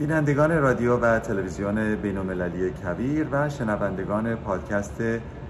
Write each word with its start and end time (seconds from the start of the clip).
بینندگان 0.00 0.58
رادیو 0.58 0.96
و 0.96 1.18
تلویزیون 1.18 1.94
بینالمللی 1.94 2.70
کبیر 2.70 3.26
و 3.32 3.48
شنوندگان 3.48 4.34
پادکست 4.34 5.02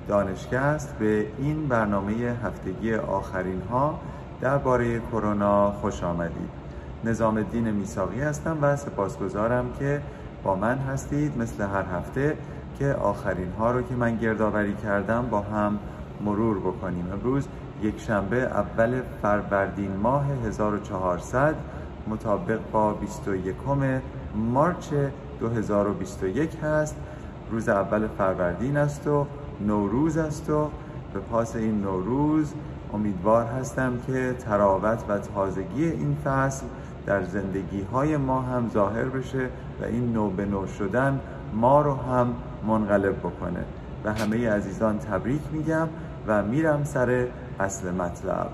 دانشگست 0.09 0.99
به 0.99 1.27
این 1.39 1.69
برنامه 1.69 2.13
هفتگی 2.45 2.95
آخرین 2.95 3.63
ها 3.71 4.01
درباره 4.41 5.01
کرونا 5.01 5.73
خوش 5.73 6.03
آمدید. 6.03 6.51
نظام 7.05 7.37
الدین 7.37 7.71
میساقی 7.71 8.21
هستم 8.21 8.59
و 8.63 8.77
سپاسگزارم 8.77 9.73
که 9.79 10.01
با 10.43 10.55
من 10.55 10.79
هستید 10.79 11.39
مثل 11.39 11.63
هر 11.63 11.85
هفته 11.97 12.37
که 12.79 12.93
آخرین 12.93 13.53
ها 13.59 13.71
رو 13.71 13.83
که 13.83 13.95
من 13.95 14.17
گردآوری 14.17 14.75
کردم 14.75 15.27
با 15.31 15.41
هم 15.41 15.79
مرور 16.25 16.59
بکنیم. 16.59 17.13
امروز 17.13 17.49
یک 17.83 18.01
شنبه 18.01 18.37
اول 18.37 19.01
فروردین 19.23 19.97
ماه 19.97 20.27
1400 20.47 21.55
مطابق 22.09 22.61
با 22.73 22.93
21 22.95 23.57
مارچ 24.35 24.95
2021 25.41 26.57
هست. 26.63 26.97
روز 27.51 27.69
اول 27.69 28.09
فروردین 28.19 28.77
است 28.77 29.07
و 29.07 29.27
نوروز 29.61 30.17
است 30.17 30.51
و 30.51 30.71
به 31.15 31.21
پاس 31.21 31.57
این 31.57 31.81
نوروز 31.81 32.55
امیدوار 32.95 33.47
هستم 33.47 33.93
که 34.07 34.35
تراوت 34.39 35.05
و 35.09 35.19
تازگی 35.19 35.85
این 35.85 36.17
فصل 36.25 36.67
در 37.07 37.23
زندگی 37.23 37.83
های 37.93 38.17
ما 38.17 38.41
هم 38.41 38.71
ظاهر 38.75 39.05
بشه 39.05 39.49
و 39.81 39.85
این 39.85 40.13
نو 40.13 40.31
به 40.31 40.45
نو 40.45 40.67
شدن 40.67 41.21
ما 41.55 41.83
رو 41.83 41.95
هم 41.95 42.35
منقلب 42.67 43.19
بکنه. 43.19 43.65
و 44.05 44.13
همه 44.13 44.51
عزیزان 44.51 44.99
تبریک 44.99 45.41
میگم 45.53 45.89
و 46.27 46.43
میرم 46.43 46.85
سر 46.85 47.27
اصل 47.61 47.91
مطلب. 47.91 48.51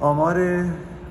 آمار 0.00 0.64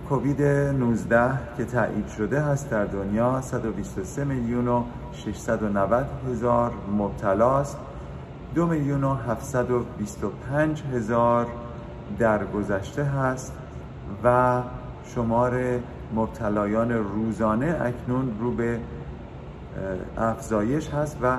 کووید 0.09 0.41
19 0.41 1.29
که 1.57 1.66
تایید 1.66 2.07
شده 2.07 2.41
هست 2.41 2.70
در 2.70 2.85
دنیا 2.85 3.41
123 3.41 4.23
میلیون 4.23 4.67
و 4.67 4.83
690 5.14 6.05
هزار 6.31 6.72
مبتلاست 6.97 7.77
2 8.55 8.67
میلیون 8.67 9.03
و 9.03 9.14
725 9.14 10.83
هزار 10.94 11.47
درگذشته 12.19 13.03
هست 13.03 13.53
و 14.23 14.61
شمار 15.16 15.80
مبتلایان 16.16 16.92
روزانه 16.92 17.77
اکنون 17.81 18.38
رو 18.39 18.52
به 18.52 18.80
افزایش 20.17 20.89
هست 20.89 21.17
و 21.21 21.38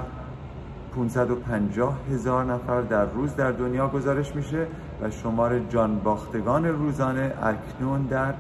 550 0.96 1.98
هزار 2.12 2.44
نفر 2.44 2.80
در 2.80 3.04
روز 3.04 3.36
در 3.36 3.52
دنیا 3.52 3.88
گزارش 3.88 4.34
میشه 4.34 4.66
و 5.02 5.10
شمار 5.10 5.58
جان 5.58 5.98
باختگان 5.98 6.64
روزانه 6.64 7.32
اکنون 7.42 8.02
در 8.02 8.34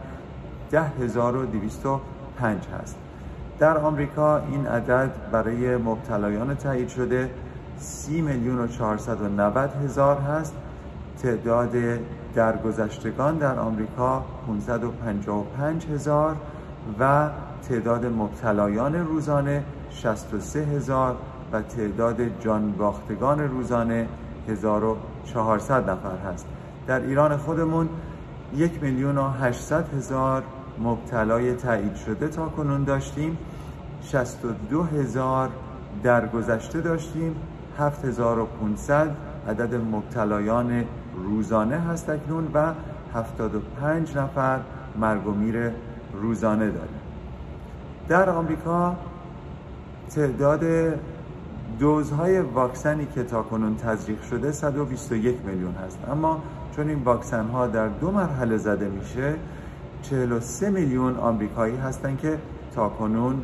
10205 0.70 2.66
هست. 2.66 2.96
در 3.58 3.78
آمریکا 3.78 4.36
این 4.36 4.66
عدد 4.66 5.10
برای 5.32 5.76
مبتلایان 5.76 6.54
تایید 6.54 6.88
شده 6.88 7.30
30 7.78 8.20
میلیون 8.20 8.58
و 8.58 8.66
490 8.66 9.70
هزار 9.84 10.16
هست. 10.16 10.54
تعداد 11.22 11.70
درگذشتگان 12.34 13.38
در 13.38 13.58
آمریکا 13.58 14.24
555 14.46 15.86
هزار 15.86 16.36
و 17.00 17.28
تعداد 17.68 18.06
مبتلایان 18.06 18.94
روزانه 18.94 19.64
63 19.90 20.64
هزار 20.64 21.16
و 21.52 21.62
تعداد 21.62 22.40
جانباختگان 22.40 23.40
روزانه 23.40 24.08
1400 24.48 25.90
نفر 25.90 26.16
هست. 26.32 26.46
در 26.86 27.00
ایران 27.00 27.36
خودمون 27.36 27.88
یک 28.56 28.82
میلیون 28.82 29.18
و 29.18 29.30
800 29.30 29.94
هزار 29.94 30.42
مبتلای 30.82 31.54
تایید 31.54 31.94
شده 31.94 32.28
تا 32.28 32.48
کنون 32.48 32.84
داشتیم. 32.84 33.38
62 34.02 34.82
هزار 34.82 35.48
درگذشته 36.02 36.80
داشتیم. 36.80 37.36
7500 37.78 39.10
عدد 39.48 39.74
مبتلایان 39.74 40.84
روزانه 41.14 41.78
هست 41.78 42.08
اکنون 42.10 42.48
و 42.54 42.72
75 43.14 44.16
نفر 44.16 44.60
مرگ 45.00 45.26
و 45.26 45.30
میر 45.30 45.70
روزانه 46.12 46.70
داریم. 46.70 47.00
در 48.08 48.30
آمریکا 48.30 48.96
تعداد 50.10 50.64
دوزهای 51.78 52.40
واکسنی 52.40 53.06
که 53.14 53.22
تا 53.22 53.42
کنون 53.42 53.76
تزریق 53.76 54.22
شده 54.22 54.52
121 54.52 55.36
میلیون 55.46 55.74
هست. 55.74 55.98
اما 56.10 56.42
چون 56.76 56.88
این 56.88 57.02
واکسن 57.02 57.46
ها 57.46 57.66
در 57.66 57.88
دو 57.88 58.10
مرحله 58.10 58.56
زده 58.56 58.88
میشه 58.88 59.34
43 60.02 60.70
میلیون 60.70 61.16
آمریکایی 61.16 61.76
هستن 61.76 62.16
که 62.16 62.38
تا 62.74 62.88
کنون 62.88 63.42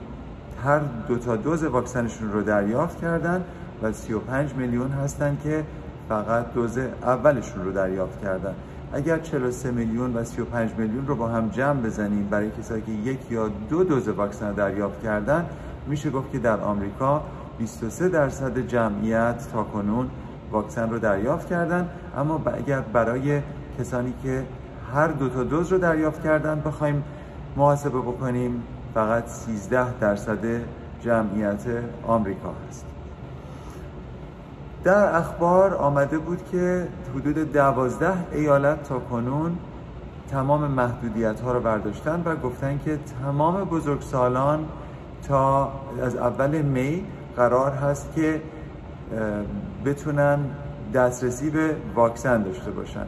هر 0.65 0.81
دو 1.09 1.17
تا 1.17 1.37
دوز 1.37 1.65
واکسنشون 1.65 2.33
رو 2.33 2.43
دریافت 2.43 3.01
کردن 3.01 3.45
و 3.83 3.93
35 3.93 4.55
میلیون 4.55 4.91
هستن 4.91 5.37
که 5.45 5.65
فقط 6.09 6.53
دوز 6.53 6.79
اولشون 7.03 7.65
رو 7.65 7.73
دریافت 7.73 8.23
کردن. 8.23 8.55
اگر 8.93 9.19
43 9.19 9.71
میلیون 9.71 10.17
و 10.17 10.25
35 10.25 10.71
میلیون 10.79 11.07
رو 11.07 11.17
با 11.17 11.29
هم 11.29 11.49
جمع 11.49 11.81
بزنیم 11.81 12.29
برای 12.31 12.51
کسایی 12.51 12.83
که 12.83 12.93
یک 12.93 13.19
یا 13.31 13.49
دو 13.69 13.85
دوز 13.85 14.09
واکسن 14.09 14.53
دریافت 14.53 15.03
کردن 15.03 15.47
میشه 15.87 16.11
گفت 16.11 16.33
که 16.33 16.39
در 16.39 16.61
آمریکا 16.61 17.23
23 17.59 18.09
درصد 18.09 18.59
جمعیت 18.59 19.49
تا 19.53 19.63
کنون 19.63 20.11
واکسن 20.51 20.91
رو 20.91 20.99
دریافت 20.99 21.49
کردن. 21.49 21.89
اما 22.17 22.43
اگر 22.57 22.81
برای 22.81 23.41
کسانی 23.79 24.15
که 24.23 24.45
هر 24.93 25.09
دو 25.09 25.29
تا 25.29 25.43
دوز 25.43 25.73
رو 25.73 25.79
دریافت 25.79 26.23
کردن. 26.23 26.61
بخوایم 26.61 27.05
محاسبه 27.57 27.99
بکنیم. 27.99 28.63
فقط 28.95 29.27
13 29.27 29.99
درصد 29.99 30.39
جمعیت 31.01 31.65
آمریکا 32.07 32.55
هست. 32.69 32.87
در 34.85 35.17
اخبار 35.17 35.75
آمده 35.75 36.19
بود 36.19 36.39
که 36.53 36.89
حدود 37.15 37.53
دوازده 37.53 38.13
ایالت 38.33 38.83
تا 38.83 38.99
کنون 38.99 39.59
تمام 40.31 40.71
محدودیت 40.71 41.41
ها 41.41 41.53
رو 41.53 41.61
برداشتن 41.61 42.23
و 42.25 42.37
گفتن 42.37 42.81
که 42.85 42.99
تمام 43.23 43.65
بزرگسالان 43.65 44.65
تا 45.29 45.73
از 46.03 46.17
اول 46.17 46.63
می 46.63 47.05
قرار 47.37 47.71
هست 47.71 48.15
که 48.15 48.43
بتونن 49.85 50.39
دسترسی 50.95 51.51
به 51.51 51.77
واکسن 51.95 52.43
داشته 52.43 52.71
باشن. 52.71 53.07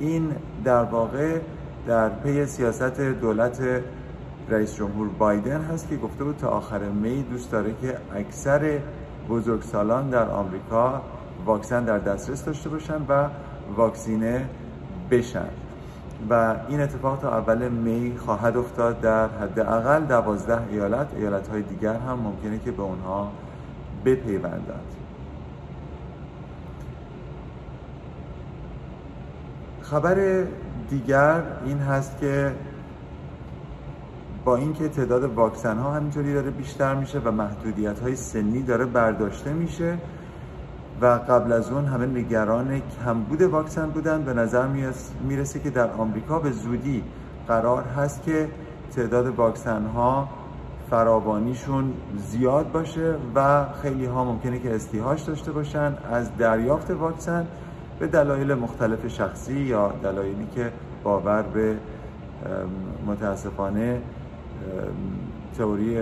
این 0.00 0.32
در 0.64 0.82
واقع 0.82 1.38
در 1.86 2.08
پی 2.08 2.46
سیاست 2.46 3.00
دولت 3.00 3.62
رئیس 4.48 4.76
جمهور 4.76 5.08
بایدن 5.08 5.60
هست 5.60 5.88
که 5.88 5.96
گفته 5.96 6.24
بود 6.24 6.36
تا 6.36 6.48
آخر 6.48 6.78
می 6.78 7.22
دوست 7.22 7.52
داره 7.52 7.74
که 7.82 7.96
اکثر 8.14 8.78
بزرگسالان 9.28 10.10
در 10.10 10.28
آمریکا 10.28 11.02
واکسن 11.46 11.84
در 11.84 11.98
دسترس 11.98 12.44
داشته 12.44 12.68
باشن 12.68 13.02
و 13.08 13.28
واکسینه 13.76 14.48
بشن. 15.10 15.48
و 16.30 16.56
این 16.68 16.80
اتفاق 16.80 17.18
تا 17.18 17.38
اول 17.38 17.68
می 17.68 18.14
خواهد 18.18 18.56
افتاد 18.56 19.00
در 19.00 19.28
حداقل 19.28 20.04
دوازده 20.04 20.58
ایالت. 20.70 21.06
ایالت 21.16 21.48
های 21.48 21.62
دیگر 21.62 21.94
هم 21.94 22.18
ممکنه 22.18 22.58
که 22.58 22.70
به 22.70 22.82
اونها 22.82 23.32
بپیوندند. 24.04 25.03
خبر 29.90 30.44
دیگر 30.90 31.42
این 31.64 31.78
هست 31.78 32.18
که 32.20 32.52
با 34.44 34.56
اینکه 34.56 34.88
تعداد 34.88 35.24
واکسن 35.24 35.78
ها 35.78 35.92
همینطوری 35.92 36.34
داره 36.34 36.50
بیشتر 36.50 36.94
میشه 36.94 37.18
و 37.18 37.30
محدودیت 37.30 38.00
های 38.00 38.16
سنی 38.16 38.62
داره 38.62 38.84
برداشته 38.84 39.52
میشه 39.52 39.98
و 41.00 41.06
قبل 41.06 41.52
از 41.52 41.70
اون 41.70 41.84
همه 41.84 42.06
نگران 42.06 42.82
کمبود 43.04 43.42
واکسن 43.42 43.90
بودن 43.90 44.24
به 44.24 44.32
نظر 44.32 44.66
می‌رسه 45.28 45.60
که 45.60 45.70
در 45.70 45.90
آمریکا 45.90 46.38
به 46.38 46.50
زودی 46.50 47.02
قرار 47.48 47.82
هست 47.82 48.22
که 48.22 48.48
تعداد 48.96 49.26
واکسن 49.26 49.86
ها 49.86 50.28
فراوانیشون 50.90 51.92
زیاد 52.16 52.72
باشه 52.72 53.14
و 53.34 53.64
خیلی 53.82 54.06
ها 54.06 54.24
ممکنه 54.24 54.58
که 54.58 54.74
استیهاش 54.74 55.22
داشته 55.22 55.52
باشن. 55.52 55.94
از 56.12 56.36
دریافت 56.36 56.90
واکسن 56.90 57.46
به 57.98 58.06
دلایل 58.06 58.54
مختلف 58.54 59.06
شخصی 59.06 59.60
یا 59.60 59.92
دلایلی 60.02 60.46
که 60.54 60.72
باور 61.02 61.42
به 61.42 61.76
متاسفانه 63.06 64.00
تئوری 65.58 65.98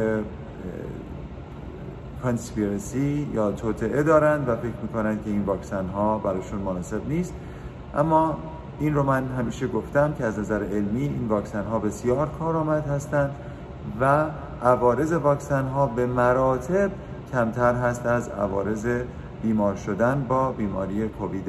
کانسپیرسی 2.22 3.28
یا 3.34 3.52
توطعه 3.52 4.02
دارن 4.02 4.44
و 4.46 4.56
فکر 4.56 4.82
می‌کنن 4.82 5.18
که 5.24 5.30
این 5.30 5.42
واکسن 5.42 5.86
ها 5.86 6.18
براشون 6.18 6.58
مناسب 6.58 7.08
نیست. 7.08 7.34
اما 7.94 8.36
این 8.80 8.94
رو 8.94 9.02
من 9.02 9.26
همیشه 9.38 9.66
گفتم 9.66 10.12
که 10.18 10.24
از 10.24 10.38
نظر 10.38 10.62
علمی 10.62 11.00
این 11.00 11.26
واکسن 11.28 11.64
ها 11.64 11.78
بسیار 11.78 12.28
کارآمد 12.38 12.86
هستند 12.86 13.30
و 14.00 14.24
عوارض 14.62 15.12
واکسن 15.12 15.64
ها 15.66 15.86
به 15.86 16.06
مراتب 16.06 16.90
کمتر 17.32 17.74
هست 17.74 18.06
از 18.06 18.28
عوارض 18.28 18.86
بیمار 19.42 19.76
شدن 19.76 20.24
با 20.28 20.52
بیماری 20.52 21.08
کووید 21.08 21.48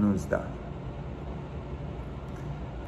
19 0.00 0.38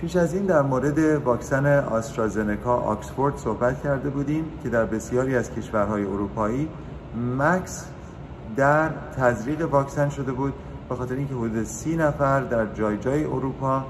پیش 0.00 0.16
از 0.16 0.34
این 0.34 0.46
در 0.46 0.62
مورد 0.62 0.98
واکسن 0.98 1.66
آسترازنکا 1.78 2.76
آکسفورد 2.76 3.36
صحبت 3.36 3.82
کرده 3.82 4.10
بودیم 4.10 4.44
که 4.62 4.68
در 4.68 4.84
بسیاری 4.84 5.36
از 5.36 5.54
کشورهای 5.54 6.04
اروپایی 6.04 6.68
مکس 7.38 7.86
در 8.56 8.90
تزریق 9.16 9.72
واکسن 9.72 10.08
شده 10.08 10.32
بود. 10.32 10.52
به 10.88 10.94
خاطر 10.94 11.14
اینکه 11.14 11.34
حدود 11.34 11.64
سی 11.64 11.96
نفر 11.96 12.40
در 12.40 12.66
جای 12.74 12.98
جای 12.98 13.24
اروپا 13.24 13.84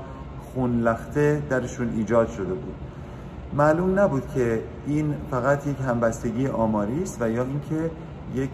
خونلخته 0.55 1.43
درشون 1.51 1.93
ایجاد 1.97 2.29
شده 2.29 2.55
بود. 2.55 2.75
معلوم 3.53 3.99
نبود 3.99 4.23
که 4.35 4.63
این 4.87 5.15
فقط 5.31 5.67
یک 5.67 5.77
همبستگی 5.89 6.47
آماری 6.47 7.03
است 7.03 7.23
و 7.23 7.31
یا 7.31 7.43
اینکه 7.43 7.91
یک 8.35 8.51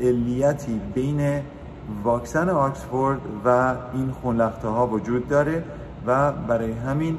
علیتی 0.00 0.80
بین 0.94 1.42
واکسن 2.04 2.48
آکسفورد 2.48 3.20
و 3.44 3.74
این 3.94 4.10
خونلخته 4.10 4.68
ها 4.68 4.86
وجود 4.86 5.28
داره 5.28 5.64
و 6.06 6.32
برای 6.32 6.72
همین 6.72 7.18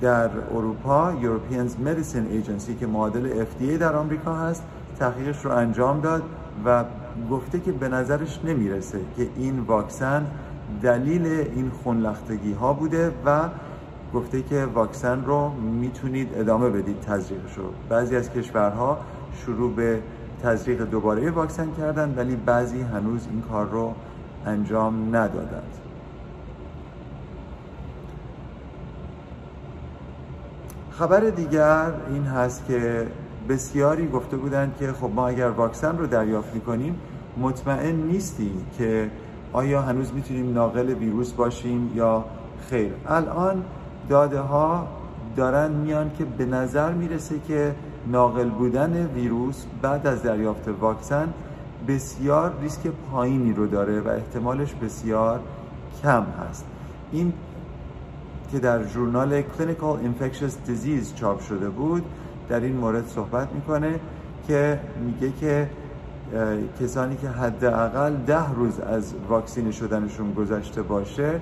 در 0.00 0.30
اروپا 0.54 1.12
European 1.22 1.86
Medicine 1.86 2.44
Agency 2.44 2.80
که 2.80 2.86
معادل 2.86 3.44
FDA 3.44 3.78
در 3.80 3.96
آمریکا 3.96 4.34
هست 4.34 4.64
تحقیقش 4.98 5.44
رو 5.44 5.50
انجام 5.50 6.00
داد 6.00 6.22
و 6.64 6.84
گفته 7.30 7.60
که 7.60 7.72
به 7.72 7.88
نظرش 7.88 8.40
نمی‌رسه 8.44 8.98
که 9.16 9.28
این 9.36 9.60
واکسن 9.60 10.26
دلیل 10.82 11.26
این 11.26 11.70
خونلختگی 11.70 12.52
ها 12.52 12.72
بوده 12.72 13.12
و 13.26 13.48
گفته 14.14 14.42
که 14.42 14.64
واکسن 14.64 15.24
رو 15.24 15.48
می‌تونید 15.50 16.28
ادامه 16.34 16.70
بدید 16.70 17.00
تزریقش 17.00 17.54
رو 17.56 17.64
بعضی 17.88 18.16
از 18.16 18.32
کشورها 18.32 18.98
شروع 19.34 19.74
به 19.74 20.02
تزریق 20.42 20.84
دوباره 20.84 21.30
واکسن 21.30 21.68
کردن 21.78 22.14
ولی 22.16 22.36
بعضی 22.36 22.80
هنوز 22.80 23.26
این 23.30 23.42
کار 23.42 23.66
رو 23.66 23.94
انجام 24.46 25.16
ندادند. 25.16 25.72
خبر 30.90 31.20
دیگر 31.20 31.92
این 32.08 32.24
هست 32.24 32.66
که 32.66 33.06
بسیاری 33.48 34.08
گفته 34.08 34.36
بودند 34.36 34.76
که 34.80 34.92
خب 34.92 35.10
ما 35.14 35.28
اگر 35.28 35.48
واکسن 35.48 35.98
رو 35.98 36.06
دریافت 36.06 36.64
کنیم 36.64 36.96
مطمئن 37.36 37.94
نیستیم 37.94 38.66
که 38.78 39.10
آیا 39.52 39.82
هنوز 39.82 40.12
می‌تونیم 40.14 40.52
ناقل 40.52 40.88
ویروس 40.88 41.32
باشیم 41.32 41.92
یا 41.94 42.24
خیر. 42.70 42.92
الان 43.06 43.64
داده 44.08 44.40
ها 44.40 44.86
دارن 45.36 45.70
میان 45.70 46.10
که 46.18 46.24
به 46.24 46.44
نظر 46.44 46.92
می‌رسه 46.92 47.34
که 47.48 47.74
ناقل 48.06 48.48
بودن 48.48 49.06
ویروس 49.06 49.64
بعد 49.82 50.06
از 50.06 50.22
دریافت 50.22 50.68
واکسن 50.80 51.28
بسیار 51.88 52.52
ریسک 52.60 52.80
پایینی 52.86 53.52
رو 53.52 53.66
داره 53.66 54.00
و 54.00 54.08
احتمالش 54.08 54.74
بسیار 54.74 55.40
کم 56.02 56.24
هست. 56.50 56.64
این 57.12 57.32
که 58.52 58.58
در 58.58 58.86
ژورنال 58.86 59.42
Clinical 59.42 59.96
Infectious 60.04 60.68
Disease 60.68 61.14
چاپ 61.14 61.40
شده 61.40 61.68
بود 61.68 62.04
در 62.48 62.60
این 62.60 62.76
مورد 62.76 63.06
صحبت 63.06 63.52
می‌کنه 63.52 64.00
که 64.48 64.80
میگه 65.04 65.32
که 65.40 65.70
کسانی 66.80 67.16
که 67.16 67.28
حداقل 67.28 68.14
ده 68.26 68.52
روز 68.54 68.80
از 68.80 69.14
واکسین 69.28 69.70
شدنشون 69.70 70.32
گذشته 70.32 70.82
باشه 70.82 71.40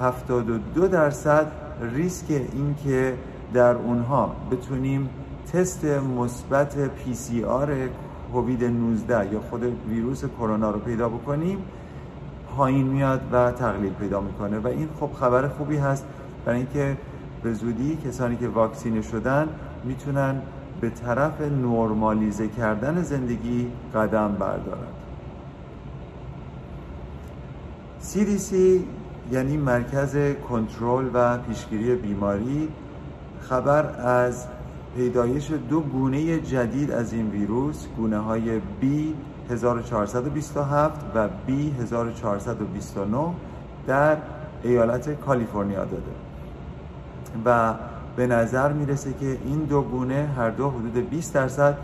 72 0.00 0.88
درصد 0.88 1.46
ریسک 1.94 2.26
این 2.30 2.74
که 2.84 3.14
در 3.54 3.74
اونها 3.74 4.36
بتونیم 4.50 5.08
تست 5.52 5.84
مثبت 5.84 6.78
پی 6.88 7.14
سی 7.14 7.44
آر 7.44 7.74
کووید 8.32 8.64
19 8.64 9.32
یا 9.32 9.40
خود 9.40 9.62
ویروس 9.88 10.24
کرونا 10.24 10.70
رو 10.70 10.78
پیدا 10.80 11.08
بکنیم 11.08 11.58
پایین 12.56 12.86
میاد 12.86 13.20
و 13.32 13.52
تقلیل 13.52 13.92
پیدا 13.92 14.20
می‌کنه. 14.20 14.58
و 14.58 14.66
این 14.66 14.88
خب 15.00 15.10
خبر 15.12 15.48
خوبی 15.48 15.76
هست 15.76 16.06
برای 16.44 16.58
اینکه 16.58 16.96
به 17.42 17.52
زودی 17.52 17.96
کسانی 17.96 18.36
که 18.36 18.48
واکسینه 18.48 19.02
شدن 19.02 19.48
می‌تونن 19.84 20.42
به 20.80 20.90
طرف 20.90 21.40
نرمالیزه 21.40 22.48
کردن 22.48 23.02
زندگی 23.02 23.72
قدم 23.94 24.32
بردارند 24.32 24.94
CDC 28.02 28.54
یعنی 29.32 29.56
مرکز 29.56 30.16
کنترل 30.48 31.10
و 31.14 31.38
پیشگیری 31.38 31.94
بیماری 31.94 32.68
خبر 33.40 34.00
از 34.00 34.46
پیدایش 34.96 35.50
دو 35.50 35.80
گونه 35.80 36.38
جدید 36.38 36.90
از 36.90 37.12
این 37.12 37.30
ویروس 37.30 37.86
گونه 37.96 38.18
های 38.18 38.58
B 38.58 38.84
1427 39.50 41.00
و 41.14 41.28
B 41.28 41.50
1429 41.50 43.34
در 43.86 44.16
ایالت 44.62 45.20
کالیفرنیا 45.20 45.84
داده. 45.84 46.12
و 47.44 47.74
به 48.16 48.26
نظر 48.26 48.72
می‌رسه 48.72 49.12
که 49.12 49.38
این 49.44 49.58
دو 49.58 49.82
گونه 49.82 50.30
هر 50.36 50.50
دو 50.50 50.70
حدود 50.70 51.10
20 51.10 51.34
درصد 51.34 51.76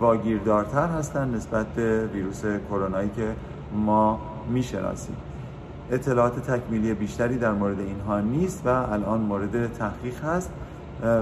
واگیردارتر 0.00 0.86
هستند 0.86 1.36
نسبت 1.36 1.66
به 1.66 2.06
ویروس 2.06 2.42
کرونایی 2.70 3.10
که 3.16 3.34
ما 3.72 4.20
می‌شناسیم. 4.48 5.16
اطلاعات 5.90 6.50
تکمیلی 6.50 6.94
بیشتری 6.94 7.38
در 7.38 7.52
مورد 7.52 7.80
اینها 7.80 8.20
نیست 8.20 8.62
و 8.66 8.68
الان 8.68 9.20
مورد 9.20 9.72
تحقیق 9.72 10.24
هست. 10.24 10.50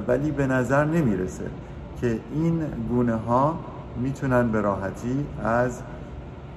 ولی 0.09 0.31
به 0.31 0.47
نظر 0.47 0.85
نمی‌رسه 0.85 1.45
که 2.01 2.19
این 2.33 2.65
گونه 2.89 3.15
ها 3.15 3.59
می‌تونن 3.97 4.49
به 4.53 4.61
راحتی 4.61 5.27
از 5.45 5.83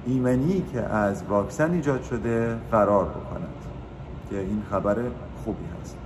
ایمنی 0.06 0.64
که 0.72 0.80
از 0.82 1.22
واکسن 1.28 1.72
ایجاد 1.72 2.02
شده 2.02 2.56
فرار 2.70 3.04
بکنند. 3.04 3.48
که 4.30 4.38
این 4.38 4.62
خبر 4.70 4.96
خوبی 5.44 5.64
هست. 5.82 5.96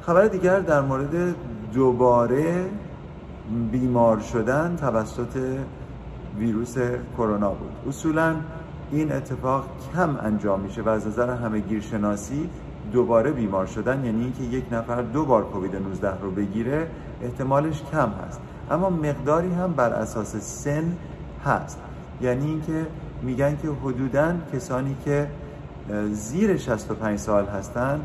خبر 0.00 0.26
دیگر 0.26 0.60
در 0.60 0.80
مورد 0.80 1.34
دوباره 1.74 2.66
بیمار 3.72 4.20
شدن 4.20 4.76
توسط 4.76 5.58
ویروس 6.38 6.76
کرونا 7.16 7.50
بود. 7.50 7.72
اصولا 7.88 8.36
این 8.90 9.12
اتفاق 9.12 9.64
کم 9.94 10.16
انجام 10.22 10.60
میشه 10.60 10.82
و 10.82 10.88
از 10.88 11.06
نظر 11.06 11.34
همه 11.34 11.60
گیرشناسی 11.60 12.48
دوباره 12.92 13.30
بیمار 13.30 13.66
شدن 13.66 14.04
یعنی 14.04 14.22
اینکه 14.22 14.42
یک 14.56 14.64
نفر 14.72 15.02
دو 15.02 15.24
بار 15.24 15.44
کووید 15.44 15.76
19 15.76 16.20
رو 16.20 16.30
بگیره 16.30 16.86
احتمالش 17.22 17.82
کم 17.92 18.08
هست. 18.26 18.40
اما 18.70 18.90
مقداری 18.90 19.52
هم 19.52 19.72
بر 19.72 19.92
اساس 19.92 20.36
سن 20.36 20.96
هست. 21.44 21.78
یعنی 22.20 22.46
اینکه 22.46 22.86
میگن 23.22 23.56
که 23.62 23.68
حدودا 23.84 24.32
کسانی 24.52 24.96
که 25.04 25.26
زیر 26.12 26.56
65 26.56 27.18
سال 27.18 27.46
هستن 27.46 28.00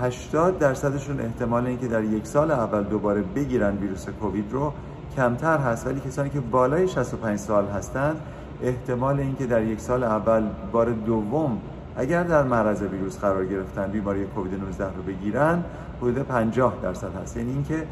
80 0.00 0.58
درصدشون 0.58 1.20
احتمال 1.20 1.66
اینکه 1.66 1.88
در 1.88 2.04
یک 2.04 2.26
سال 2.26 2.50
اول 2.50 2.82
دوباره 2.82 3.22
بگیرن 3.22 3.76
ویروس 3.76 4.08
کووید 4.08 4.52
رو 4.52 4.72
کمتر 5.16 5.58
هست. 5.58 5.86
ولی 5.86 6.00
کسانی 6.00 6.30
که 6.30 6.40
بالای 6.40 6.88
65 6.88 7.38
سال 7.38 7.66
هستند 7.66 8.20
احتمال 8.62 9.20
اینکه 9.20 9.46
در 9.46 9.62
یک 9.62 9.80
سال 9.80 10.04
اول 10.04 10.42
بار 10.72 10.90
دوم 10.90 11.58
اگر 11.96 12.22
در 12.22 12.42
معرض 12.42 12.82
ویروس 12.82 13.18
قرار 13.18 13.46
گرفتن 13.46 13.86
بیماری 13.90 14.24
کووید 14.24 14.54
19 14.54 14.84
رو 14.84 15.02
بگیرن 15.02 15.64
حدود 15.98 16.18
50 16.18 16.74
درصد 16.82 17.14
هست. 17.22 17.36
یعنی 17.36 17.52
اینکه 17.52 17.86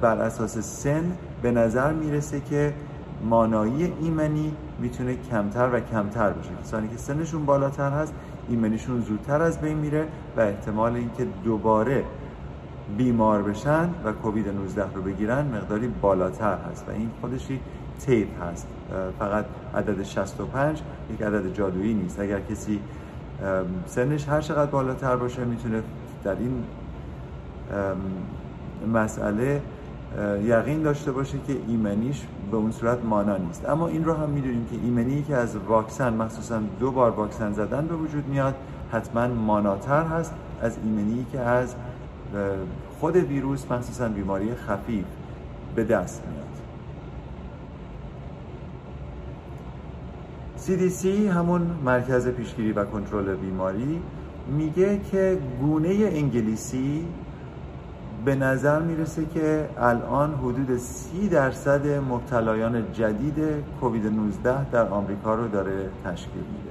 بر 0.00 0.18
اساس 0.18 0.58
سن 0.58 1.12
به 1.42 1.50
نظر 1.50 1.92
می‌رسه 1.92 2.40
که 2.40 2.74
مانایی 3.24 3.92
ایمنی 4.00 4.56
می‌تونه 4.78 5.16
کمتر 5.30 5.70
و 5.72 5.80
کمتر 5.80 6.30
بشه 6.30 6.50
کسانی 6.62 6.88
که 6.88 6.96
سنشون 6.96 7.46
بالاتر 7.46 7.90
هست 7.90 8.14
ایمنیشون 8.48 9.00
زودتر 9.00 9.42
از 9.42 9.60
بین 9.60 9.76
میره 9.76 10.06
و 10.36 10.40
احتمال 10.40 10.96
اینکه 10.96 11.26
دوباره 11.44 12.04
بیمار 12.96 13.42
بشن 13.42 13.88
و 14.04 14.12
کووید 14.12 14.48
19 14.48 14.84
رو 14.94 15.02
بگیرن 15.02 15.46
مقداری 15.46 15.88
بالاتر 15.88 16.58
هست 16.70 16.84
و 16.88 16.90
این 16.90 17.10
خودشی 17.20 17.60
تیپ 18.00 18.28
هست. 18.42 18.66
فقط 19.18 19.44
عدد 19.74 20.02
65 20.02 20.82
یک 21.14 21.22
عدد 21.22 21.52
جادویی 21.52 21.94
نیست. 21.94 22.20
اگر 22.20 22.40
کسی 22.40 22.80
سنش 23.86 24.28
هر 24.28 24.40
چقدر 24.40 24.70
بالاتر 24.70 25.16
باشه 25.16 25.44
می‌تونه 25.44 25.82
در 26.24 26.36
این 26.36 26.64
مسئله 28.92 29.62
یقین 30.44 30.82
داشته 30.82 31.12
باشه 31.12 31.38
که 31.46 31.56
ایمنیش 31.68 32.22
به 32.50 32.56
اون 32.56 32.72
صورت 32.72 33.04
مانا 33.04 33.36
نیست. 33.36 33.68
اما 33.68 33.88
این 33.88 34.04
رو 34.04 34.12
هم 34.14 34.30
می‌دونیم 34.30 34.66
که 34.70 34.76
ایمنی 34.82 35.22
که 35.22 35.36
از 35.36 35.56
واکسن 35.56 36.14
مخصوصا 36.14 36.60
دو 36.80 36.90
بار 36.90 37.10
واکسن 37.10 37.52
زدن 37.52 37.86
به 37.86 37.94
وجود 37.94 38.28
میاد 38.28 38.54
حتما 38.92 39.26
ماناتر 39.26 40.02
هست 40.02 40.34
از 40.60 40.76
ایمنی 40.84 41.26
که 41.32 41.40
از 41.40 41.74
خود 43.00 43.16
ویروس 43.16 43.70
مخصوصا 43.70 44.08
بیماری 44.08 44.54
خفیف 44.54 45.04
به 45.74 45.84
دست 45.84 46.22
میاد. 46.26 46.61
CDC 50.66 51.06
همون 51.06 51.70
مرکز 51.84 52.28
پیشگیری 52.28 52.72
و 52.72 52.84
کنترل 52.84 53.34
بیماری 53.34 54.02
میگه 54.56 55.00
که 55.10 55.38
گونه 55.60 55.88
انگلیسی 55.88 57.06
به 58.24 58.34
نظر 58.34 58.82
می‌رسه 58.82 59.26
که 59.26 59.68
الان 59.78 60.34
حدود 60.34 60.76
سی 60.76 61.28
درصد 61.28 61.86
مبتلایان 61.86 62.92
جدید 62.92 63.34
کووید 63.80 64.06
19 64.06 64.70
در 64.70 64.88
آمریکا 64.88 65.34
رو 65.34 65.48
داره 65.48 65.90
تشکیل 66.04 66.42
میده. 66.42 66.70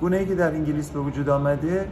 گونه 0.00 0.16
ای 0.16 0.26
که 0.26 0.34
در 0.34 0.50
انگلیس 0.50 0.90
به 0.90 1.00
وجود 1.00 1.28
آمده 1.28 1.88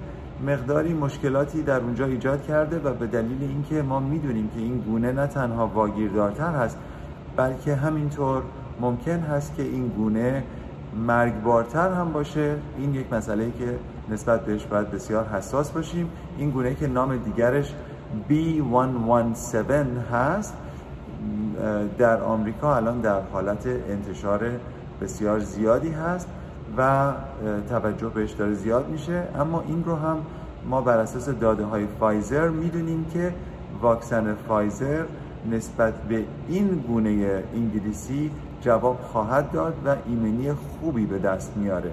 مقداری 0.47 0.95
مشکلاتی 0.95 1.63
در 1.63 1.81
اونجا 1.81 2.07
ایجاد 2.07 2.43
کرده 2.43 2.79
و 2.79 2.95
به 2.95 3.07
دلیل 3.07 3.39
اینکه 3.41 3.83
ما 3.83 4.01
می‌دونیم 4.01 4.49
که 4.49 4.61
این 4.61 4.79
گونه 4.79 5.13
نه 5.13 5.27
تنها 5.27 5.67
واگیردارتر 5.67 6.51
هست 6.51 6.79
بلکه 7.37 7.75
همینطور 7.75 8.43
ممکن 8.81 9.19
هست 9.21 9.57
که 9.57 9.63
این 9.63 9.89
گونه 9.89 10.45
مرگبارتر 11.07 11.93
هم 11.93 12.13
باشه. 12.13 12.57
این 12.79 12.95
یک 12.95 13.13
مسئله 13.13 13.51
که 13.51 13.79
نسبت 14.11 14.45
بهش 14.45 14.65
باید 14.65 14.91
بسیار 14.91 15.25
حساس 15.25 15.71
باشیم. 15.71 16.11
این 16.39 16.51
گونه 16.51 16.75
که 16.75 16.87
نام 16.87 17.17
دیگرش 17.17 17.75
B117 18.29 20.13
هست 20.13 20.55
در 21.99 22.21
آمریکا 22.21 22.77
الان 22.77 23.01
در 23.01 23.21
حالت 23.33 23.67
انتشار 23.67 24.51
بسیار 25.01 25.39
زیادی 25.39 25.91
هست 25.91 26.29
و 26.79 27.13
توجه 27.69 28.09
بهش 28.09 28.33
داره 28.33 28.55
زیاد 28.55 28.89
میشه. 28.89 29.23
اما 29.39 29.65
این 29.69 29.85
رو 29.85 29.97
هم 29.97 30.17
ما 30.71 30.81
بر 30.81 30.99
اساس 30.99 31.29
داده 31.29 31.65
های 31.65 31.87
فایزر 32.01 32.49
می‌دونیم 32.49 33.05
که 33.05 33.35
واکسن 33.83 34.35
فایزر 34.35 35.05
نسبت 35.51 35.95
به 35.95 36.25
این 36.49 36.69
گونه 36.89 37.43
انگلیسی 37.55 38.31
جواب 38.65 39.01
خواهد 39.13 39.53
داد 39.53 39.75
و 39.87 39.97
ایمنی 40.07 40.53
خوبی 40.53 41.07
به 41.07 41.19
دست 41.19 41.57
میاره. 41.57 41.91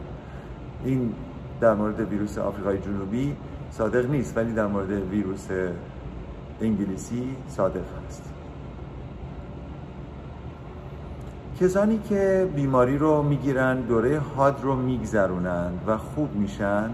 این 0.86 1.14
در 1.62 1.74
مورد 1.74 2.00
ویروس 2.00 2.38
آفریقای 2.38 2.78
جنوبی 2.78 3.36
صادق 3.72 4.10
نیست 4.10 4.38
ولی 4.38 4.54
در 4.54 4.68
مورد 4.68 4.92
ویروس 4.92 5.48
انگلیسی 6.62 7.36
صادق 7.48 7.84
هست. 8.08 8.24
کسانی 11.60 12.00
که 12.10 12.50
بیماری 12.56 12.98
رو 12.98 13.24
می‌گیرن 13.24 13.82
دوره 13.82 14.20
حاد 14.20 14.60
رو 14.64 14.76
میگذرونن 14.76 15.72
و 15.88 15.98
خوب 15.98 16.36
میشن 16.36 16.90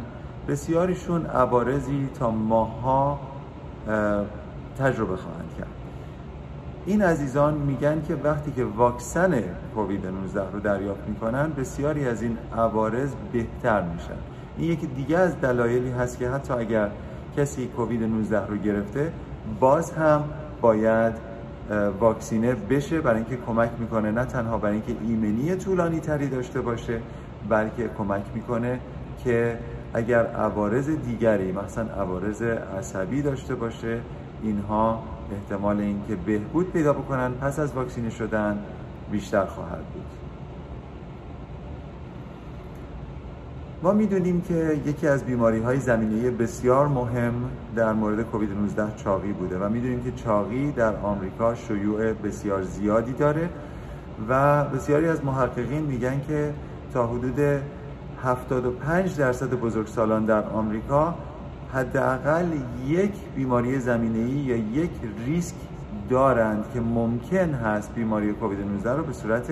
بسیاریشون 0.48 1.25
عوارضی 1.25 2.10
تا 2.19 2.31
ماها 2.31 3.19
تجربه 4.79 5.17
خواهند 5.17 5.50
کرد. 5.57 5.76
این 6.88 7.01
عزیزان 7.01 7.53
میگن 7.53 8.01
که 8.08 8.15
وقتی 8.15 8.51
که 8.51 8.65
واکسن 8.65 9.44
کووید 9.75 10.06
19 10.06 10.51
رو 10.53 10.60
دریافت 10.60 11.08
می‌کنن 11.08 11.51
بسیاری 11.58 12.08
از 12.08 12.22
این 12.22 12.38
عوارض 12.58 13.10
بهتر 13.34 13.82
میشن. 13.82 14.17
این 14.58 14.72
یکی 14.72 14.88
دیگه 14.88 15.17
از 15.17 15.41
دلایلی 15.41 15.91
هست 15.91 16.20
که 16.20 16.29
حتی 16.29 16.53
اگر 16.53 16.89
کسی 17.38 17.67
کووید 17.67 18.03
19 18.03 18.48
رو 18.48 18.58
گرفته 18.58 19.12
باز 19.60 19.91
هم 19.91 20.24
باید 20.62 21.13
واکسینه 22.00 22.56
بشه 22.56 23.01
برای 23.01 23.17
اینکه 23.17 23.38
کمک 23.48 23.70
می‌کنه 23.79 24.12
نه 24.12 24.25
تنها 24.25 24.58
برای 24.58 24.74
اینکه 24.74 24.96
ایمنی 25.01 25.56
طولانی 25.56 26.00
تری 26.00 26.27
داشته 26.27 26.62
باشه 26.62 27.00
بلکه 27.50 27.89
کمک 27.98 28.24
می‌کنه 28.36 28.79
که 29.24 29.60
اگر 29.94 30.25
عوارض 30.25 30.89
دیگری 30.89 31.51
مثلا 31.51 31.84
عوارض 32.01 32.41
عصبی 32.77 33.22
داشته 33.22 33.56
باشه 33.56 34.00
اینها 34.44 35.03
احتمال 35.31 35.79
اینکه 35.79 36.15
بهبود 36.15 36.72
پیدا 36.72 36.93
بکنن 36.93 37.31
پس 37.31 37.60
از 37.60 37.74
واکسینه 37.74 38.10
شدن 38.10 38.60
بیشتر 39.12 39.46
خواهد 39.46 39.84
بود. 39.93 40.05
ما 43.84 43.93
می‌دونیم 43.93 44.41
که 44.41 44.81
یکی 44.86 45.07
از 45.07 45.24
بیماری 45.24 45.60
های 45.60 45.79
زمینه 45.79 46.31
بسیار 46.31 46.88
مهم 46.88 47.34
در 47.75 47.93
مورد 47.93 48.22
کووید 48.22 48.51
19 48.51 48.96
چاقی 48.96 49.31
بوده 49.31 49.57
و 49.60 49.69
می‌دونیم 49.69 50.03
که 50.03 50.12
چاقی 50.12 50.72
در 50.72 50.96
آمریکا 50.96 51.55
شیوع 51.55 52.13
بسیار 52.13 52.63
زیادی 52.63 53.13
داره 53.13 53.50
و 54.29 54.63
بسیاری 54.65 55.07
از 55.07 55.25
محققین 55.25 55.81
میگن 55.81 56.22
که 56.27 56.53
تا 56.93 57.07
حدود 57.07 57.39
75 58.24 59.15
درصد 59.17 59.50
بزرگسالان 59.50 60.25
در 60.25 60.43
آمریکا 60.43 61.15
حداقل 61.74 62.45
یک 62.88 63.12
بیماری 63.36 63.79
زمینه 63.79 64.29
یا 64.29 64.55
یک 64.55 64.91
ریسک 65.25 65.55
دارند 66.09 66.65
که 66.74 66.81
ممکن 66.81 67.53
هست 67.53 67.93
بیماری 67.95 68.33
کووید 68.33 68.59
19 68.59 68.93
رو 68.93 69.03
به 69.03 69.13
صورت 69.13 69.51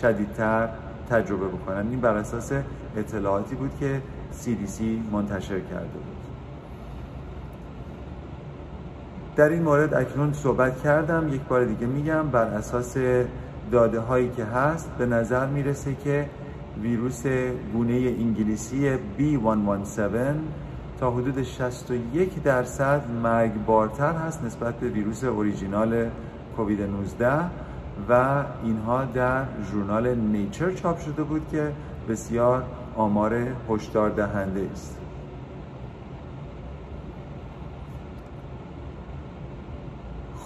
شدیدتر 0.00 0.68
تجربه 1.10 1.48
بکنن. 1.48 1.86
این 1.90 2.00
بر 2.00 2.16
اساس 2.16 2.52
اطلاعاتی 2.96 3.54
بود 3.54 3.70
که 3.80 4.00
CDC 4.42 4.82
منتشر 5.12 5.60
کرده 5.60 5.86
بود. 5.92 6.14
در 9.36 9.48
این 9.48 9.62
مورد 9.62 9.94
اکنون 9.94 10.32
صحبت 10.32 10.82
کردم. 10.82 11.28
یک 11.34 11.40
بار 11.40 11.64
دیگه 11.64 11.86
میگم 11.86 12.28
بر 12.28 12.44
اساس 12.44 12.96
داده 13.72 14.00
هایی 14.00 14.30
که 14.36 14.44
هست 14.44 14.90
به 14.98 15.06
نظر 15.06 15.46
می‌رسه 15.46 15.94
که 16.04 16.26
ویروس 16.82 17.26
گونه 17.72 17.92
انگلیسی 17.94 18.96
B117 18.96 20.08
تا 21.00 21.10
حدود 21.10 21.42
61 21.42 22.42
درصد 22.42 23.10
مرگبارتر 23.22 24.12
هست 24.12 24.44
نسبت 24.44 24.74
به 24.74 24.88
ویروس 24.88 25.24
اوریجینال 25.24 26.10
کووید 26.56 26.82
19 26.82 27.30
و 28.08 28.44
اینها 28.64 29.04
در 29.04 29.44
ژورنال 29.70 30.14
نیچر 30.14 30.72
چاپ 30.72 31.00
شده 31.00 31.22
بود 31.22 31.48
که 31.50 31.72
بسیار 32.08 32.64
آمار 32.96 33.46
هشدار 33.70 34.10
دهنده 34.10 34.68
است. 34.72 34.98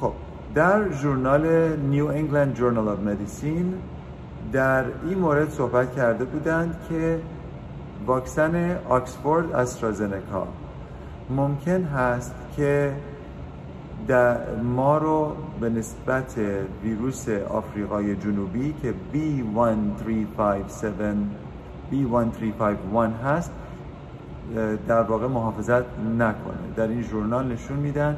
خب 0.00 0.12
در 0.54 0.92
ژورنال 0.92 1.76
New 1.76 2.06
England 2.06 2.54
Journal 2.54 2.88
of 2.88 2.98
Medicine 2.98 3.75
در 4.52 4.84
این 5.04 5.18
مورد 5.18 5.50
صحبت 5.50 5.96
کرده 5.96 6.24
بودند 6.24 6.76
که 6.88 7.20
واکسن 8.06 8.76
آکسفورد 8.88 9.52
آسترازنکا. 9.52 10.46
ممکن 11.30 11.84
هست 11.84 12.34
که 12.56 12.92
ما 14.62 14.98
رو 14.98 15.36
به 15.60 15.68
نسبت 15.68 16.38
ویروس 16.82 17.28
آفریقای 17.28 18.16
جنوبی 18.16 18.74
که 18.82 18.94
B1357 19.12 19.14
B1351 21.92 21.94
هست 23.24 23.52
در 24.88 25.02
واقع 25.02 25.26
محافظت 25.26 25.84
نکنه. 26.18 26.56
در 26.76 26.88
این 26.88 27.02
ژورنال 27.02 27.52
نشون 27.52 27.76
میدن 27.76 28.16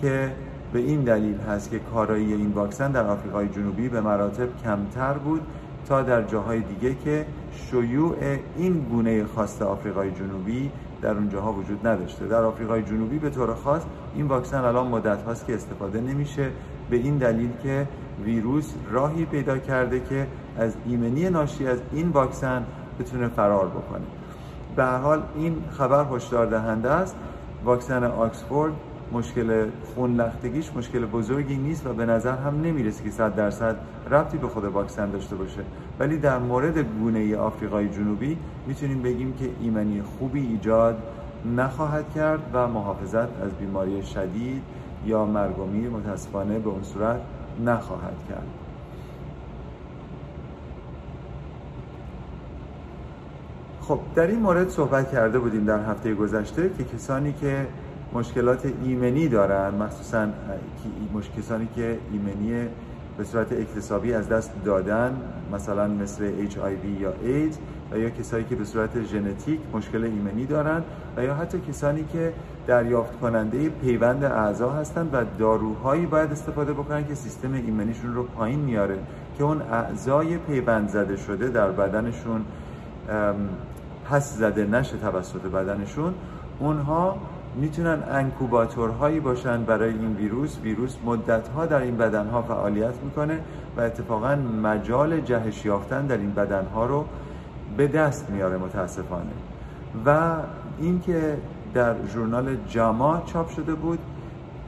که 0.00 0.32
به 0.72 0.78
این 0.78 1.00
دلیل 1.00 1.40
هست 1.40 1.70
که 1.70 1.78
کارایی 1.78 2.32
این 2.32 2.52
واکسن 2.52 2.92
در 2.92 3.06
آفریقای 3.06 3.48
جنوبی 3.48 3.88
به 3.88 4.00
مراتب 4.00 4.48
کمتر 4.64 5.12
بود 5.12 5.42
تا 5.88 6.02
در 6.02 6.22
جاهای 6.22 6.60
دیگه 6.60 6.94
که 6.94 7.26
شیوع 7.52 8.16
این 8.56 8.72
گونه 8.90 9.24
خاص 9.24 9.62
آفریقای 9.62 10.10
جنوبی 10.10 10.70
در 11.02 11.10
اونجاها 11.14 11.52
وجود 11.52 11.86
نداشته. 11.86 12.26
در 12.26 12.42
آفریقای 12.42 12.82
جنوبی 12.82 13.18
به 13.18 13.30
طور 13.30 13.54
خاص 13.54 13.82
این 14.14 14.26
واکسن 14.26 14.64
الان 14.64 14.86
مدت 14.86 15.22
هاست 15.22 15.46
که 15.46 15.54
استفاده 15.54 16.00
نمیشه 16.00 16.50
به 16.90 16.96
این 16.96 17.18
دلیل 17.18 17.50
که 17.62 17.86
ویروس 18.24 18.74
راهی 18.90 19.24
پیدا 19.24 19.58
کرده 19.58 20.00
که 20.00 20.26
از 20.56 20.74
ایمنی 20.86 21.30
ناشی 21.30 21.66
از 21.66 21.78
این 21.92 22.08
واکسن 22.08 22.64
بتونه 23.00 23.28
فرار 23.28 23.66
بکنه. 23.66 24.04
به 24.76 24.84
حال 24.84 25.22
این 25.34 25.64
خبر 25.70 26.06
هشدار 26.16 26.46
دهنده 26.46 26.90
است. 26.90 27.16
واکسن 27.64 28.04
آکسفورد 28.04 28.72
مشکل 29.12 29.66
خون 29.94 30.16
لختگیش 30.16 30.70
مشکل 30.76 31.06
بزرگی 31.06 31.56
نیست 31.56 31.86
و 31.86 31.92
به 31.92 32.06
نظر 32.06 32.36
هم 32.36 32.60
نمی‌رسه 32.60 33.04
که 33.04 33.10
100 33.10 33.34
درصد 33.34 33.76
ربطی 34.10 34.38
به 34.38 34.48
خود 34.48 34.64
واکسن 34.64 35.10
داشته 35.10 35.36
باشه. 35.36 35.60
ولی 35.98 36.18
در 36.18 36.38
مورد 36.38 36.78
گونه 36.78 37.36
آفریقای 37.36 37.88
جنوبی 37.88 38.36
می‌تونیم 38.66 39.02
بگیم 39.02 39.32
که 39.32 39.50
ایمنی 39.60 40.02
خوبی 40.02 40.40
ایجاد 40.40 41.02
نخواهد 41.56 42.04
کرد 42.14 42.40
و 42.52 42.66
محافظت 42.68 43.42
از 43.42 43.52
بیماری 43.58 44.02
شدید 44.02 44.62
یا 45.06 45.24
مرگومی 45.24 45.88
متاسفانه 45.88 46.58
به 46.58 46.68
اون 46.68 46.82
صورت 46.82 47.20
نخواهد 47.64 48.16
کرد. 48.28 48.46
خب 53.80 53.98
در 54.14 54.26
این 54.26 54.40
مورد 54.40 54.68
صحبت 54.68 55.12
کرده 55.12 55.38
بودیم 55.38 55.64
در 55.64 55.84
هفته 55.84 56.14
گذشته 56.14 56.70
که 56.78 56.84
کسانی 56.84 57.32
که 57.32 57.66
مشکلات 58.12 58.72
ایمنی 58.84 59.28
دارن 59.28 59.74
مخصوصا 59.74 60.28
کسانی 61.38 61.68
که 61.76 61.98
ایمنی 62.12 62.68
به 63.18 63.24
صورت 63.24 63.52
اکتسابی 63.52 64.12
از 64.12 64.28
دست 64.28 64.52
دادن 64.64 65.16
مثلا 65.52 65.88
مثل 65.88 66.48
HIV 66.48 67.00
یا 67.00 67.12
AIDS 67.12 67.56
و 67.92 67.98
یا 67.98 68.10
کسانی 68.10 68.44
که 68.44 68.56
به 68.56 68.64
صورت 68.64 69.04
ژنتیک 69.04 69.60
مشکل 69.74 70.04
ایمنی 70.04 70.46
دارن 70.46 70.82
و 71.16 71.24
یا 71.24 71.34
حتی 71.34 71.60
کسانی 71.60 72.04
که 72.12 72.32
دریافت 72.66 73.20
کننده 73.20 73.68
پیوند 73.68 74.24
اعضا 74.24 74.70
هستن 74.70 75.08
و 75.12 75.24
داروهایی 75.38 76.06
باید 76.06 76.32
استفاده 76.32 76.72
بکنن 76.72 77.06
که 77.06 77.14
سیستم 77.14 77.52
ایمنیشون 77.52 78.14
رو 78.14 78.22
پایین 78.22 78.58
میاره 78.58 78.98
که 79.38 79.44
اون 79.44 79.62
اعضای 79.62 80.36
پیوند 80.36 80.88
زده 80.88 81.16
شده 81.16 81.48
در 81.48 81.70
بدنشون 81.70 82.44
پس 84.10 84.36
زده 84.36 84.64
نشه 84.64 84.96
توسط 84.96 85.42
بدنشون 85.42 86.14
اونها 86.58 87.16
می‌تونن 87.54 88.02
انکوباتورهایی 88.10 89.20
باشن 89.20 89.64
برای 89.64 89.92
این 89.92 90.16
ویروس. 90.16 90.58
ویروس 90.62 90.96
مدتها 91.04 91.66
در 91.66 91.80
این 91.80 91.96
بدنها 91.96 92.42
فعالیت 92.42 92.94
می‌کنه 93.04 93.40
و 93.76 93.80
اتفاقا 93.80 94.36
مجال 94.62 95.20
جهش 95.20 95.64
یافتن 95.64 96.06
در 96.06 96.16
این 96.16 96.30
بدنها 96.30 96.86
رو 96.86 97.04
به 97.76 97.86
دست 97.86 98.30
میاره 98.30 98.56
متاسفانه. 98.56 99.30
و 100.06 100.36
اینکه 100.78 101.36
در 101.74 101.94
ژورنال 102.06 102.56
جاما 102.68 103.22
چاپ 103.26 103.50
شده 103.50 103.74
بود 103.74 103.98